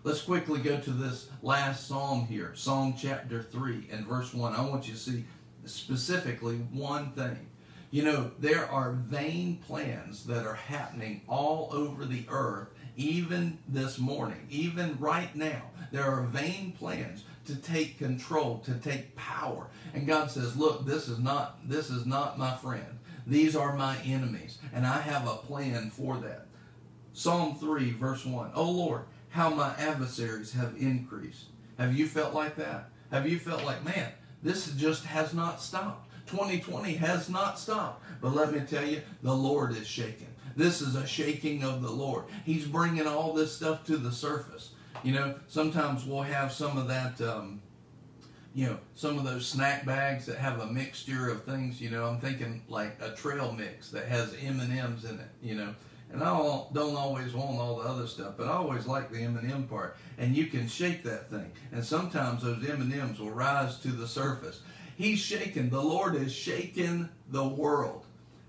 [0.03, 4.53] Let's quickly go to this last psalm here, Psalm chapter 3 and verse 1.
[4.53, 5.25] I want you to see
[5.65, 7.47] specifically one thing.
[7.91, 13.97] You know, there are vain plans that are happening all over the earth, even this
[13.97, 15.63] morning, even right now.
[15.91, 19.67] There are vain plans to take control, to take power.
[19.93, 22.99] And God says, "Look, this is not this is not my friend.
[23.27, 26.47] These are my enemies, and I have a plan for that."
[27.13, 28.51] Psalm 3 verse 1.
[28.55, 31.45] Oh Lord, how my adversaries have increased.
[31.77, 32.89] Have you felt like that?
[33.11, 34.11] Have you felt like, man,
[34.43, 36.09] this just has not stopped.
[36.27, 38.03] 2020 has not stopped.
[38.21, 40.34] But let me tell you, the Lord is shaking.
[40.55, 42.25] This is a shaking of the Lord.
[42.45, 44.71] He's bringing all this stuff to the surface.
[45.03, 47.61] You know, sometimes we'll have some of that, um,
[48.53, 51.81] you know, some of those snack bags that have a mixture of things.
[51.81, 55.29] You know, I'm thinking like a trail mix that has M and M's in it.
[55.41, 55.75] You know,
[56.11, 56.27] and I
[56.73, 59.97] don't always want all the other stuff, but I always like the M&M part.
[60.17, 64.61] And you can shake that thing, and sometimes those M&Ms will rise to the surface.
[64.97, 65.69] He's shaking.
[65.69, 68.04] The Lord is shaking the world.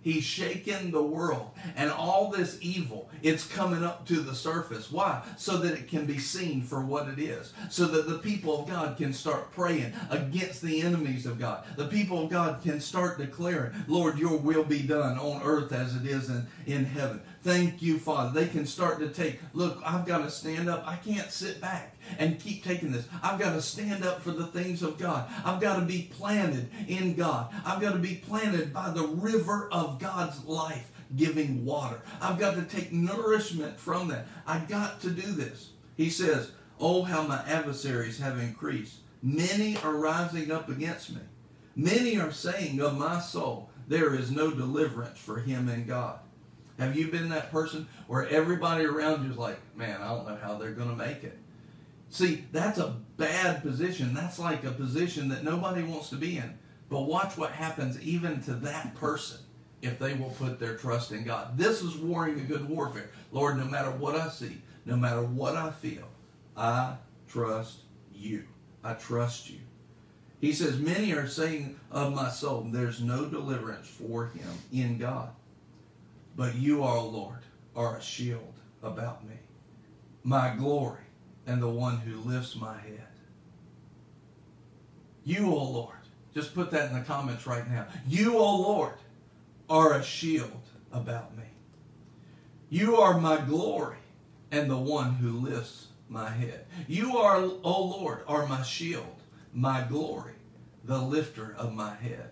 [0.06, 1.50] He's shaking the world.
[1.74, 4.92] And all this evil, it's coming up to the surface.
[4.92, 5.20] Why?
[5.36, 7.52] So that it can be seen for what it is.
[7.70, 11.64] So that the people of God can start praying against the enemies of God.
[11.74, 15.96] The people of God can start declaring, Lord, your will be done on earth as
[15.96, 17.20] it is in, in heaven.
[17.46, 18.40] Thank you, Father.
[18.40, 20.82] They can start to take, look, I've got to stand up.
[20.84, 23.06] I can't sit back and keep taking this.
[23.22, 25.30] I've got to stand up for the things of God.
[25.44, 27.54] I've got to be planted in God.
[27.64, 32.00] I've got to be planted by the river of God's life giving water.
[32.20, 34.26] I've got to take nourishment from that.
[34.44, 35.70] I've got to do this.
[35.96, 38.96] He says, Oh, how my adversaries have increased.
[39.22, 41.20] Many are rising up against me.
[41.76, 46.18] Many are saying of my soul, there is no deliverance for him in God.
[46.78, 50.36] Have you been that person where everybody around you is like, man, I don't know
[50.36, 51.38] how they're going to make it?
[52.10, 54.14] See, that's a bad position.
[54.14, 56.58] That's like a position that nobody wants to be in.
[56.88, 59.38] But watch what happens even to that person
[59.82, 61.58] if they will put their trust in God.
[61.58, 63.10] This is warring a good warfare.
[63.32, 66.08] Lord, no matter what I see, no matter what I feel,
[66.56, 66.96] I
[67.28, 67.80] trust
[68.14, 68.44] you.
[68.84, 69.58] I trust you.
[70.40, 75.30] He says, Many are saying of my soul, there's no deliverance for him in God.
[76.36, 77.38] But you, our Lord,
[77.74, 79.36] are a shield about me,
[80.22, 81.00] my glory,
[81.46, 83.06] and the one who lifts my head.
[85.24, 85.96] You, O Lord,
[86.34, 87.86] just put that in the comments right now.
[88.06, 88.92] You, O Lord,
[89.68, 90.62] are a shield
[90.92, 91.44] about me.
[92.68, 93.96] You are my glory
[94.50, 96.66] and the one who lifts my head.
[96.86, 99.16] You are, O Lord, are my shield,
[99.52, 100.34] my glory,
[100.84, 102.30] the lifter of my head.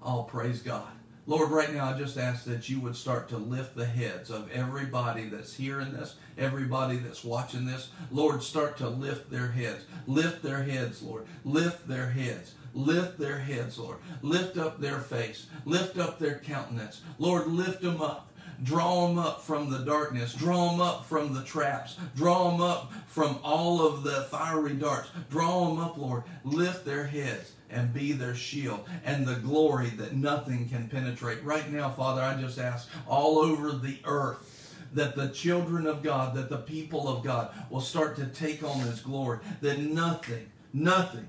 [0.00, 0.92] All praise God.
[1.26, 4.50] Lord, right now I just ask that you would start to lift the heads of
[4.50, 7.88] everybody that's hearing this, everybody that's watching this.
[8.10, 9.84] Lord, start to lift their heads.
[10.06, 11.24] Lift their heads, Lord.
[11.42, 12.54] Lift their heads.
[12.74, 13.98] Lift their heads, Lord.
[14.20, 15.46] Lift up their face.
[15.64, 17.00] Lift up their countenance.
[17.18, 18.30] Lord, lift them up.
[18.62, 20.34] Draw them up from the darkness.
[20.34, 21.96] Draw them up from the traps.
[22.14, 25.08] Draw them up from all of the fiery darts.
[25.30, 26.24] Draw them up, Lord.
[26.44, 31.42] Lift their heads and be their shield and the glory that nothing can penetrate.
[31.42, 34.50] Right now, Father, I just ask all over the earth
[34.94, 38.84] that the children of God, that the people of God will start to take on
[38.84, 41.26] this glory, that nothing, nothing,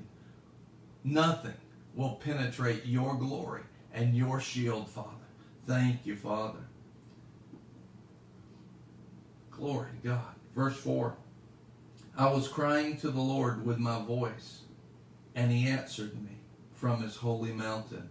[1.04, 1.56] nothing
[1.96, 3.62] will penetrate your glory
[3.94, 5.10] and your shield, Father.
[5.66, 6.60] Thank you, Father.
[9.50, 10.36] Glory to God.
[10.56, 11.16] Verse 4
[12.18, 14.62] I was crying to the Lord with my voice,
[15.34, 16.35] and he answered me
[16.86, 18.08] from his holy mountain.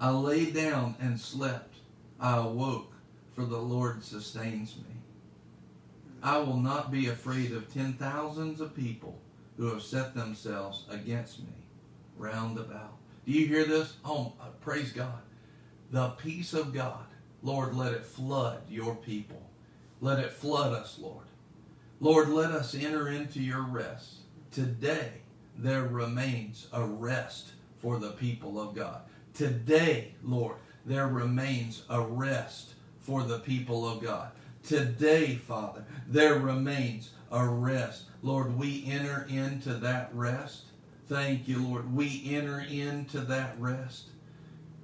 [0.00, 1.76] I lay down and slept.
[2.18, 2.92] I awoke,
[3.32, 4.96] for the Lord sustains me.
[6.20, 9.20] I will not be afraid of ten thousands of people
[9.56, 11.54] who have set themselves against me
[12.18, 12.96] round about.
[13.24, 13.94] Do you hear this?
[14.04, 15.22] Oh, uh, praise God.
[15.92, 17.06] The peace of God,
[17.40, 19.48] Lord, let it flood your people.
[20.00, 21.26] Let it flood us, Lord.
[22.00, 24.22] Lord, let us enter into your rest.
[24.50, 25.20] Today,
[25.56, 27.52] there remains a rest
[27.86, 29.02] for the people of God.
[29.32, 34.32] Today, Lord, there remains a rest for the people of God.
[34.64, 38.06] Today, Father, there remains a rest.
[38.22, 40.64] Lord, we enter into that rest.
[41.06, 41.94] Thank you, Lord.
[41.94, 44.08] We enter into that rest.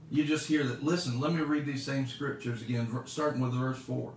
[0.09, 0.85] you just hear that.
[0.85, 4.13] Listen, let me read these same scriptures again, starting with verse 4.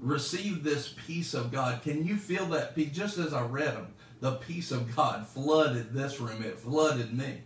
[0.00, 1.80] Receive this peace of God.
[1.80, 2.92] Can you feel that peace?
[2.92, 7.40] Just as I read them, the peace of God flooded this room, it flooded me.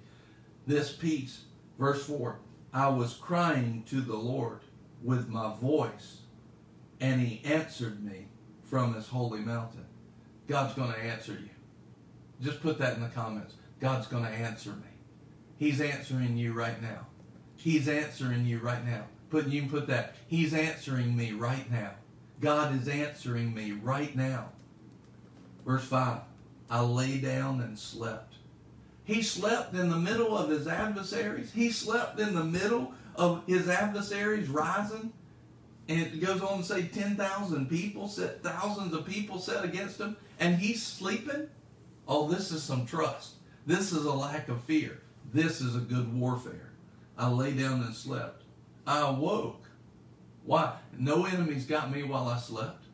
[0.66, 1.42] This peace.
[1.78, 2.38] Verse 4
[2.72, 4.60] I was crying to the Lord
[5.02, 6.20] with my voice,
[7.00, 8.28] and he answered me
[8.62, 9.86] from his holy mountain.
[10.46, 11.50] God's going to answer you.
[12.40, 13.54] Just put that in the comments.
[13.80, 14.88] God's going to answer me.
[15.58, 17.06] He's answering you right now.
[17.56, 19.04] He's answering you right now.
[19.28, 20.16] Put you can put that.
[20.26, 21.92] He's answering me right now.
[22.40, 24.50] God is answering me right now.
[25.66, 26.20] Verse 5.
[26.70, 28.29] I lay down and slept.
[29.10, 31.50] He slept in the middle of his adversaries.
[31.52, 35.12] He slept in the middle of his adversaries rising.
[35.88, 40.16] And it goes on to say 10,000 people, set, thousands of people set against him.
[40.38, 41.48] And he's sleeping?
[42.06, 43.34] Oh, this is some trust.
[43.66, 45.00] This is a lack of fear.
[45.34, 46.70] This is a good warfare.
[47.18, 48.44] I lay down and slept.
[48.86, 49.64] I awoke.
[50.44, 50.76] Why?
[50.96, 52.84] No enemies got me while I slept.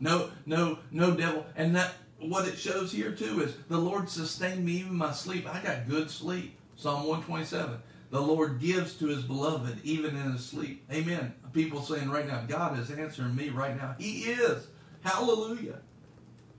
[0.00, 1.44] No, no, no devil.
[1.54, 1.92] And that
[2.30, 5.46] what it shows here too is the Lord sustained me even in my sleep.
[5.52, 6.58] I got good sleep.
[6.76, 7.78] Psalm 127.
[8.10, 10.84] The Lord gives to his beloved even in his sleep.
[10.92, 11.34] Amen.
[11.52, 13.96] People saying right now, God is answering me right now.
[13.98, 14.66] He is.
[15.02, 15.80] Hallelujah.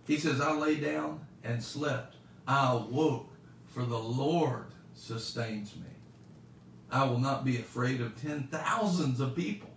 [0.05, 2.15] He says, I lay down and slept.
[2.47, 3.30] I awoke,
[3.68, 5.84] for the Lord sustains me.
[6.89, 9.70] I will not be afraid of ten thousands of people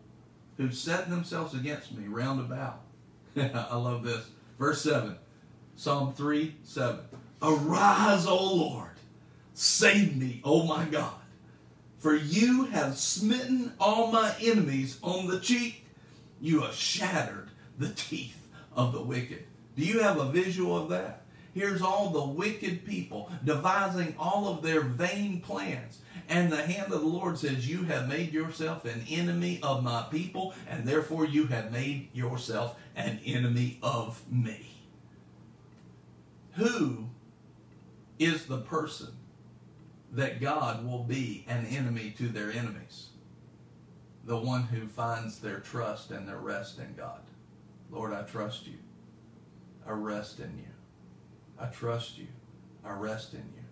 [0.57, 2.82] who set themselves against me round about.
[3.36, 4.28] I love this.
[4.59, 5.16] Verse 7,
[5.81, 7.01] Psalm 3 7.
[7.41, 8.91] Arise, O Lord,
[9.55, 11.14] save me, O my God.
[11.97, 15.87] For you have smitten all my enemies on the cheek.
[16.39, 19.45] You have shattered the teeth of the wicked.
[19.74, 21.22] Do you have a visual of that?
[21.55, 26.03] Here's all the wicked people devising all of their vain plans.
[26.28, 30.07] And the hand of the Lord says, You have made yourself an enemy of my
[30.11, 34.80] people, and therefore you have made yourself an enemy of me.
[36.61, 37.09] Who
[38.19, 39.17] is the person
[40.13, 43.09] that God will be an enemy to their enemies?
[44.27, 47.23] The one who finds their trust and their rest in God.
[47.91, 48.77] Lord, I trust you.
[49.87, 50.71] I rest in you.
[51.59, 52.27] I trust you.
[52.85, 53.65] I rest in you.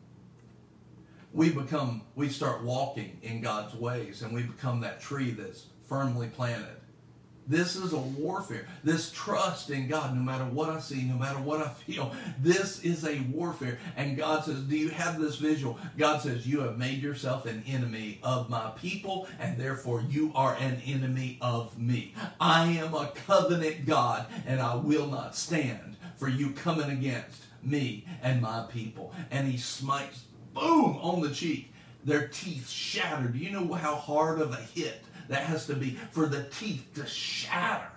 [1.34, 6.28] We become, we start walking in God's ways and we become that tree that's firmly
[6.28, 6.80] planted.
[7.49, 8.66] This is a warfare.
[8.84, 12.84] This trust in God, no matter what I see, no matter what I feel, this
[12.84, 13.78] is a warfare.
[13.96, 15.78] And God says, Do you have this visual?
[15.96, 20.57] God says, You have made yourself an enemy of my people, and therefore you are
[20.57, 22.14] an enemy of me.
[22.38, 28.05] I am a covenant God, and I will not stand for you coming against me
[28.22, 29.14] and my people.
[29.30, 31.72] And he smites, boom, on the cheek.
[32.05, 33.36] Their teeth shattered.
[33.36, 37.07] You know how hard of a hit that has to be for the teeth to
[37.07, 37.91] shatter?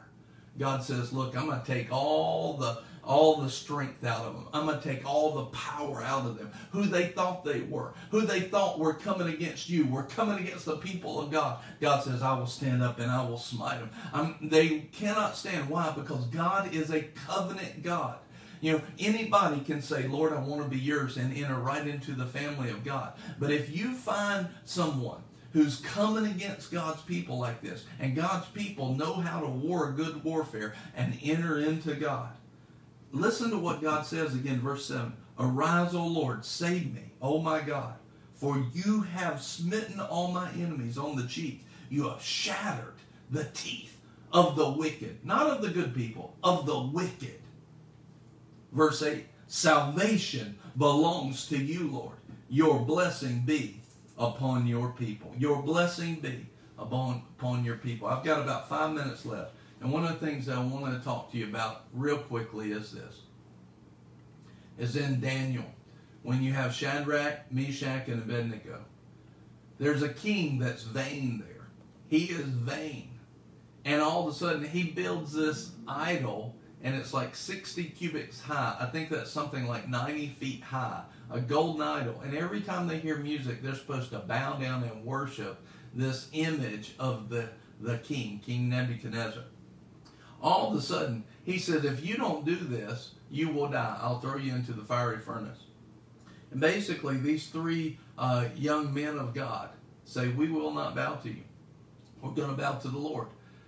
[0.59, 4.47] God says, look, I'm going to take all the all the strength out of them.
[4.53, 6.51] I'm going to take all the power out of them.
[6.71, 10.65] Who they thought they were, who they thought were coming against you, were coming against
[10.65, 11.59] the people of God.
[11.79, 13.89] God says, I will stand up and I will smite them.
[14.13, 15.69] I'm, they cannot stand.
[15.69, 15.91] Why?
[15.95, 18.17] Because God is a covenant God.
[18.59, 22.11] You know, anybody can say, Lord, I want to be yours and enter right into
[22.11, 23.13] the family of God.
[23.39, 25.23] But if you find someone
[25.53, 29.93] who's coming against God's people like this, and God's people know how to war a
[29.93, 32.29] good warfare and enter into God,
[33.11, 35.13] listen to what God says again, verse 7.
[35.39, 37.95] Arise, O Lord, save me, O my God,
[38.35, 41.65] for you have smitten all my enemies on the cheek.
[41.89, 42.93] You have shattered
[43.29, 43.97] the teeth
[44.31, 47.39] of the wicked, not of the good people, of the wicked.
[48.71, 52.15] Verse 8 Salvation belongs to you, Lord.
[52.49, 53.80] Your blessing be
[54.21, 55.33] upon your people.
[55.37, 56.45] Your blessing be
[56.77, 58.07] upon, upon your people.
[58.07, 59.55] I've got about five minutes left.
[59.81, 62.71] And one of the things that I want to talk to you about real quickly
[62.71, 63.21] is this.
[64.77, 65.65] Is in Daniel,
[66.21, 68.79] when you have Shadrach, Meshach, and Abednego.
[69.79, 71.67] There's a king that's vain there.
[72.07, 73.09] He is vain.
[73.83, 78.75] And all of a sudden, he builds this idol and it's like 60 cubits high.
[78.79, 82.21] I think that's something like 90 feet high, a golden idol.
[82.23, 85.59] And every time they hear music, they're supposed to bow down and worship
[85.93, 89.43] this image of the, the king, King Nebuchadnezzar.
[90.41, 93.97] All of a sudden, he says, if you don't do this, you will die.
[94.01, 95.59] I'll throw you into the fiery furnace.
[96.51, 99.69] And basically, these three uh, young men of God
[100.03, 101.43] say, we will not bow to you.
[102.21, 103.27] We're going to bow to the Lord.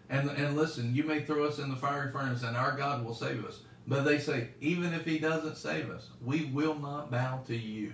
[0.09, 3.15] And, and listen, you may throw us in the fiery furnace and our God will
[3.15, 3.61] save us.
[3.87, 7.93] But they say, even if he doesn't save us, we will not bow to you.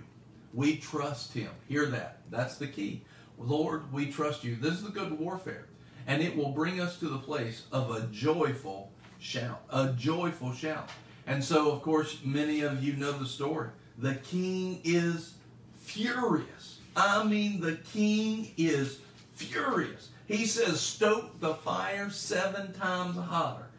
[0.54, 1.50] We trust him.
[1.68, 2.18] Hear that.
[2.30, 3.02] That's the key.
[3.38, 4.56] Lord, we trust you.
[4.56, 5.66] This is the good warfare.
[6.06, 9.62] And it will bring us to the place of a joyful shout.
[9.70, 10.90] A joyful shout.
[11.26, 13.68] And so, of course, many of you know the story.
[13.98, 15.34] The king is
[15.76, 16.78] furious.
[16.96, 19.00] I mean, the king is
[19.34, 20.10] furious.
[20.26, 23.69] He says, Stoke the fire seven times hotter.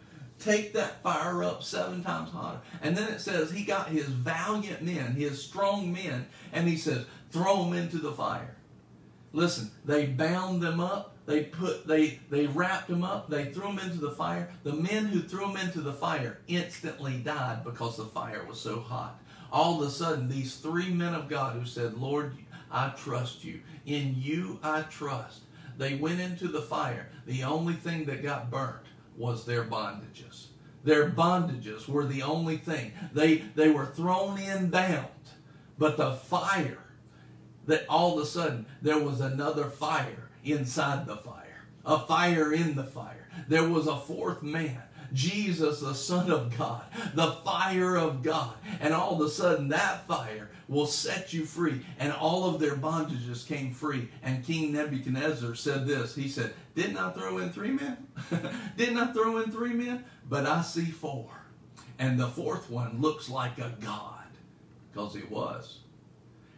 [0.41, 2.59] Take that fire up seven times hotter.
[2.81, 7.05] And then it says he got his valiant men, his strong men, and he says,
[7.29, 8.55] Throw them into the fire.
[9.33, 11.15] Listen, they bound them up.
[11.27, 13.29] They put they they wrapped them up.
[13.29, 14.51] They threw them into the fire.
[14.63, 18.79] The men who threw them into the fire instantly died because the fire was so
[18.79, 19.21] hot.
[19.51, 22.35] All of a sudden, these three men of God who said, "Lord,
[22.71, 23.61] I trust you.
[23.85, 25.41] In you I trust."
[25.77, 27.09] They went into the fire.
[27.25, 28.81] The only thing that got burnt
[29.17, 30.47] was their bondages.
[30.83, 32.93] Their bondages were the only thing.
[33.13, 35.07] They they were thrown in bound,
[35.77, 36.79] but the fire
[37.67, 42.75] that all of a sudden there was another fire inside the fire, a fire in
[42.75, 43.29] the fire.
[43.47, 44.81] There was a fourth man.
[45.13, 46.83] Jesus, the Son of God,
[47.13, 48.55] the fire of God.
[48.79, 51.81] And all of a sudden, that fire will set you free.
[51.99, 54.09] And all of their bondages came free.
[54.23, 58.07] And King Nebuchadnezzar said this He said, Didn't I throw in three men?
[58.77, 60.05] Didn't I throw in three men?
[60.27, 61.29] But I see four.
[61.99, 64.25] And the fourth one looks like a God,
[64.91, 65.81] because he was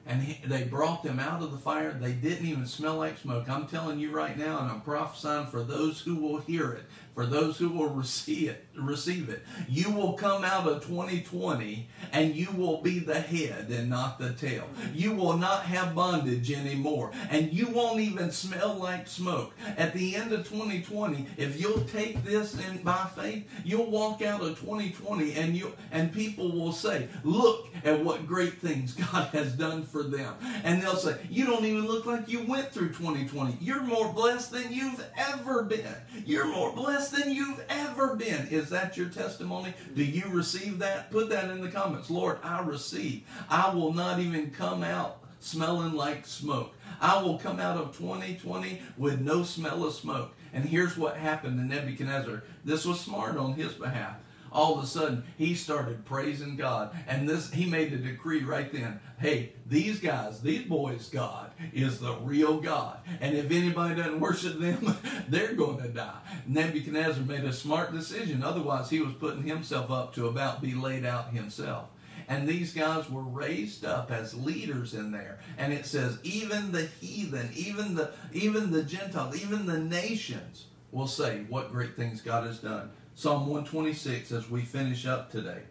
[0.06, 1.94] and he, they brought them out of the fire.
[1.94, 3.50] They didn't even smell like smoke.
[3.50, 6.84] I'm telling you right now, and I'm prophesying for those who will hear it,
[7.14, 9.44] for those who will receive it, receive it.
[9.68, 14.34] You will come out of 2020 and you will be the head and not the
[14.34, 14.68] tail.
[14.94, 19.54] You will not have bondage anymore, and you won't even smell like smoke.
[19.78, 24.42] At the end of 2020, if you'll take this in by faith, you'll walk out
[24.42, 29.54] of 2020 and you and people will say, "Look at what great things God has
[29.54, 33.58] done for them." And they'll say, "You don't even look like you went through 2020.
[33.60, 35.96] You're more blessed than you've ever been.
[36.26, 39.74] You're more blessed than you've ever been." Is that your testimony?
[39.96, 41.12] Do you receive that?
[41.12, 42.10] Put that in the comments.
[42.10, 43.24] Lord, I receive.
[43.50, 46.74] I will not even come out smelling like smoke.
[47.02, 50.34] I will come out of 2020 with no smell of smoke.
[50.54, 52.44] And here's what happened to Nebuchadnezzar.
[52.64, 54.16] This was smart on his behalf
[54.54, 56.96] all of a sudden he started praising God.
[57.08, 59.00] And this he made a decree right then.
[59.20, 63.00] Hey, these guys, these boys, God is the real God.
[63.20, 64.96] And if anybody doesn't worship them,
[65.28, 66.20] they're going to die.
[66.48, 68.44] Nebuchadnezzar made a smart decision.
[68.44, 71.90] Otherwise, he was putting himself up to about be laid out himself.
[72.28, 75.40] And these guys were raised up as leaders in there.
[75.58, 81.08] And it says, even the heathen, even the even the Gentiles, even the nations will
[81.08, 82.92] say what great things God has done.
[83.16, 85.62] Psalm 126 as we finish up today.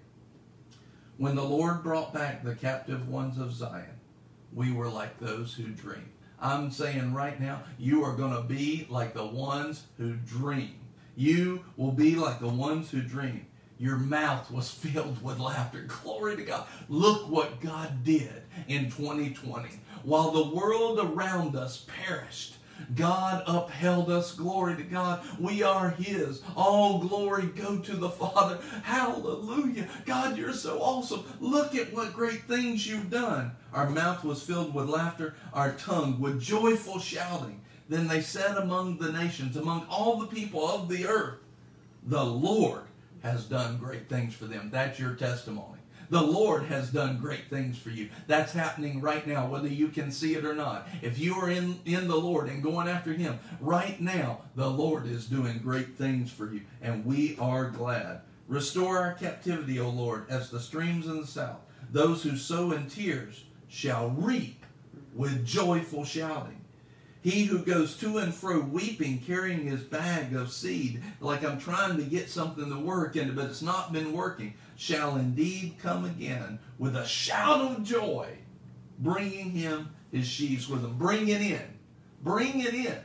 [1.17, 3.99] When the Lord brought back the captive ones of Zion,
[4.53, 6.09] we were like those who dream.
[6.41, 10.79] I'm saying right now, you are going to be like the ones who dream.
[11.17, 13.47] You will be like the ones who dream.
[13.77, 15.89] Your mouth was filled with laughter.
[16.03, 16.67] Glory to God.
[16.89, 19.69] Look what God did in 2020.
[20.05, 22.55] While the world around us perished,
[22.95, 24.35] God upheld us.
[24.35, 25.23] Glory to God.
[25.39, 26.43] We are His.
[26.57, 28.59] All glory go to the Father.
[28.83, 29.89] Hallelujah.
[30.05, 31.25] God, you're so awesome.
[31.41, 33.53] Look at what great things you've done.
[33.73, 37.61] Our mouth was filled with laughter, our tongue with joyful shouting.
[37.89, 41.39] Then they said among the nations, among all the people of the earth,
[42.05, 42.83] the Lord
[43.23, 44.71] has done great things for them.
[44.73, 45.79] That's your testimony.
[46.13, 48.11] The Lord has done great things for you.
[48.27, 50.87] That's happening right now, whether you can see it or not.
[51.01, 55.07] If you are in, in the Lord and going after Him, right now, the Lord
[55.07, 58.21] is doing great things for you, and we are glad.
[58.47, 61.61] Restore our captivity, O Lord, as the streams in the south.
[61.91, 64.67] Those who sow in tears shall reap
[65.15, 66.63] with joyful shouting.
[67.23, 71.97] He who goes to and fro weeping, carrying his bag of seed, like I'm trying
[71.97, 76.59] to get something to work, and but it's not been working, shall indeed come again
[76.77, 78.27] with a shout of joy,
[78.99, 80.99] bringing him his sheaves with him.
[80.99, 81.63] Bring it in.
[82.21, 82.99] Bring it in.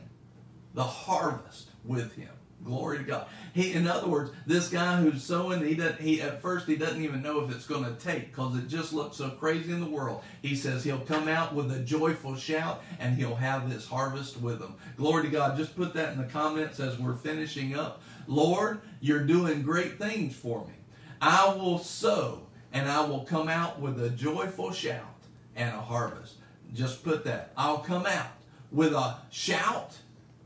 [0.74, 2.30] The harvest with him.
[2.64, 3.28] Glory to God.
[3.54, 7.02] He, in other words, this guy who's sowing, he doesn't, he at first he doesn't
[7.02, 9.86] even know if it's going to take because it just looks so crazy in the
[9.86, 10.24] world.
[10.42, 14.60] He says he'll come out with a joyful shout and he'll have this harvest with
[14.60, 14.74] him.
[14.96, 15.56] Glory to God.
[15.56, 18.02] Just put that in the comments as we're finishing up.
[18.26, 20.72] Lord, you're doing great things for me.
[21.20, 22.42] I will sow
[22.72, 25.14] and I will come out with a joyful shout
[25.56, 26.34] and a harvest.
[26.74, 27.52] Just put that.
[27.56, 28.32] I'll come out
[28.70, 29.96] with a shout,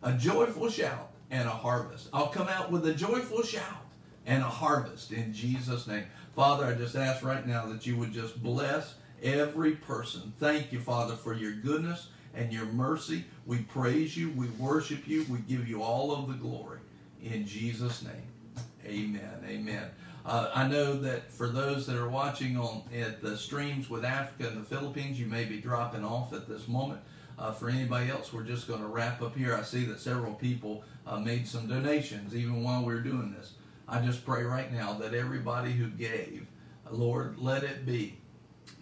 [0.03, 2.09] a joyful shout, and a harvest.
[2.13, 3.87] I'll come out with a joyful shout
[4.27, 6.05] and a harvest in Jesus' name.
[6.37, 10.33] Father, I just ask right now that you would just bless every person.
[10.39, 13.25] Thank you, Father, for your goodness and your mercy.
[13.47, 14.31] We praise you.
[14.31, 15.27] We worship you.
[15.29, 16.79] We give you all of the glory.
[17.23, 19.45] In Jesus' name, amen.
[19.47, 19.91] Amen.
[20.25, 24.49] Uh, I know that for those that are watching on at the streams with Africa
[24.49, 27.01] and the Philippines, you may be dropping off at this moment.
[27.39, 29.55] Uh, for anybody else, we're just going to wrap up here.
[29.55, 33.55] I see that several people uh, made some donations even while we are doing this.
[33.89, 36.47] I just pray right now that everybody who gave,
[36.91, 38.19] Lord, let it be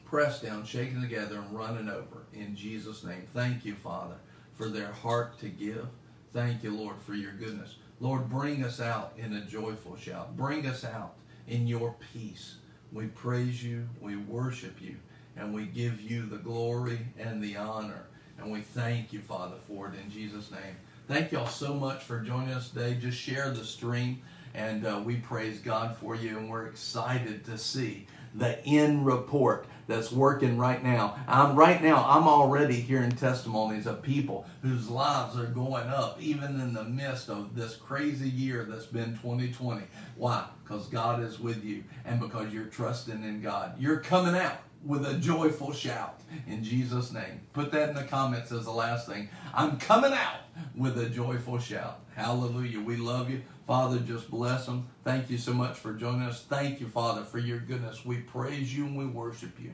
[0.05, 3.26] pressed down, shaken together, and running over in Jesus' name.
[3.32, 4.16] Thank you, Father,
[4.55, 5.86] for their heart to give.
[6.34, 7.76] Thank you, Lord, for your goodness.
[7.99, 10.36] Lord, bring us out in a joyful shout.
[10.36, 11.14] Bring us out
[11.49, 12.57] in your peace.
[12.93, 14.97] We praise you, we worship you,
[15.36, 18.07] and we give you the glory and the honor.
[18.38, 20.76] And we thank you, Father, for it in Jesus' name.
[21.07, 22.95] Thank y'all so much for joining us today.
[22.95, 24.22] Just share the stream,
[24.55, 29.66] and uh, we praise God for you, and we're excited to see the end report
[29.87, 31.16] that's working right now.
[31.26, 36.61] I'm right now, I'm already hearing testimonies of people whose lives are going up even
[36.61, 39.83] in the midst of this crazy year that's been 2020.
[40.16, 40.47] Why?
[40.62, 43.74] Because God is with you and because you're trusting in God.
[43.81, 47.41] You're coming out with a joyful shout in Jesus' name.
[47.53, 49.28] Put that in the comments as the last thing.
[49.53, 50.41] I'm coming out
[50.76, 52.01] with a joyful shout.
[52.14, 52.81] Hallelujah.
[52.81, 53.43] We love you.
[53.70, 54.88] Father, just bless them.
[55.04, 56.42] Thank you so much for joining us.
[56.42, 58.04] Thank you, Father, for your goodness.
[58.04, 59.72] We praise you and we worship you.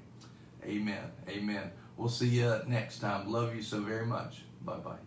[0.63, 1.11] Amen.
[1.31, 1.71] Amen.
[1.97, 3.33] We'll see you next time.
[3.33, 4.43] Love you so very much.
[4.63, 5.07] Bye bye.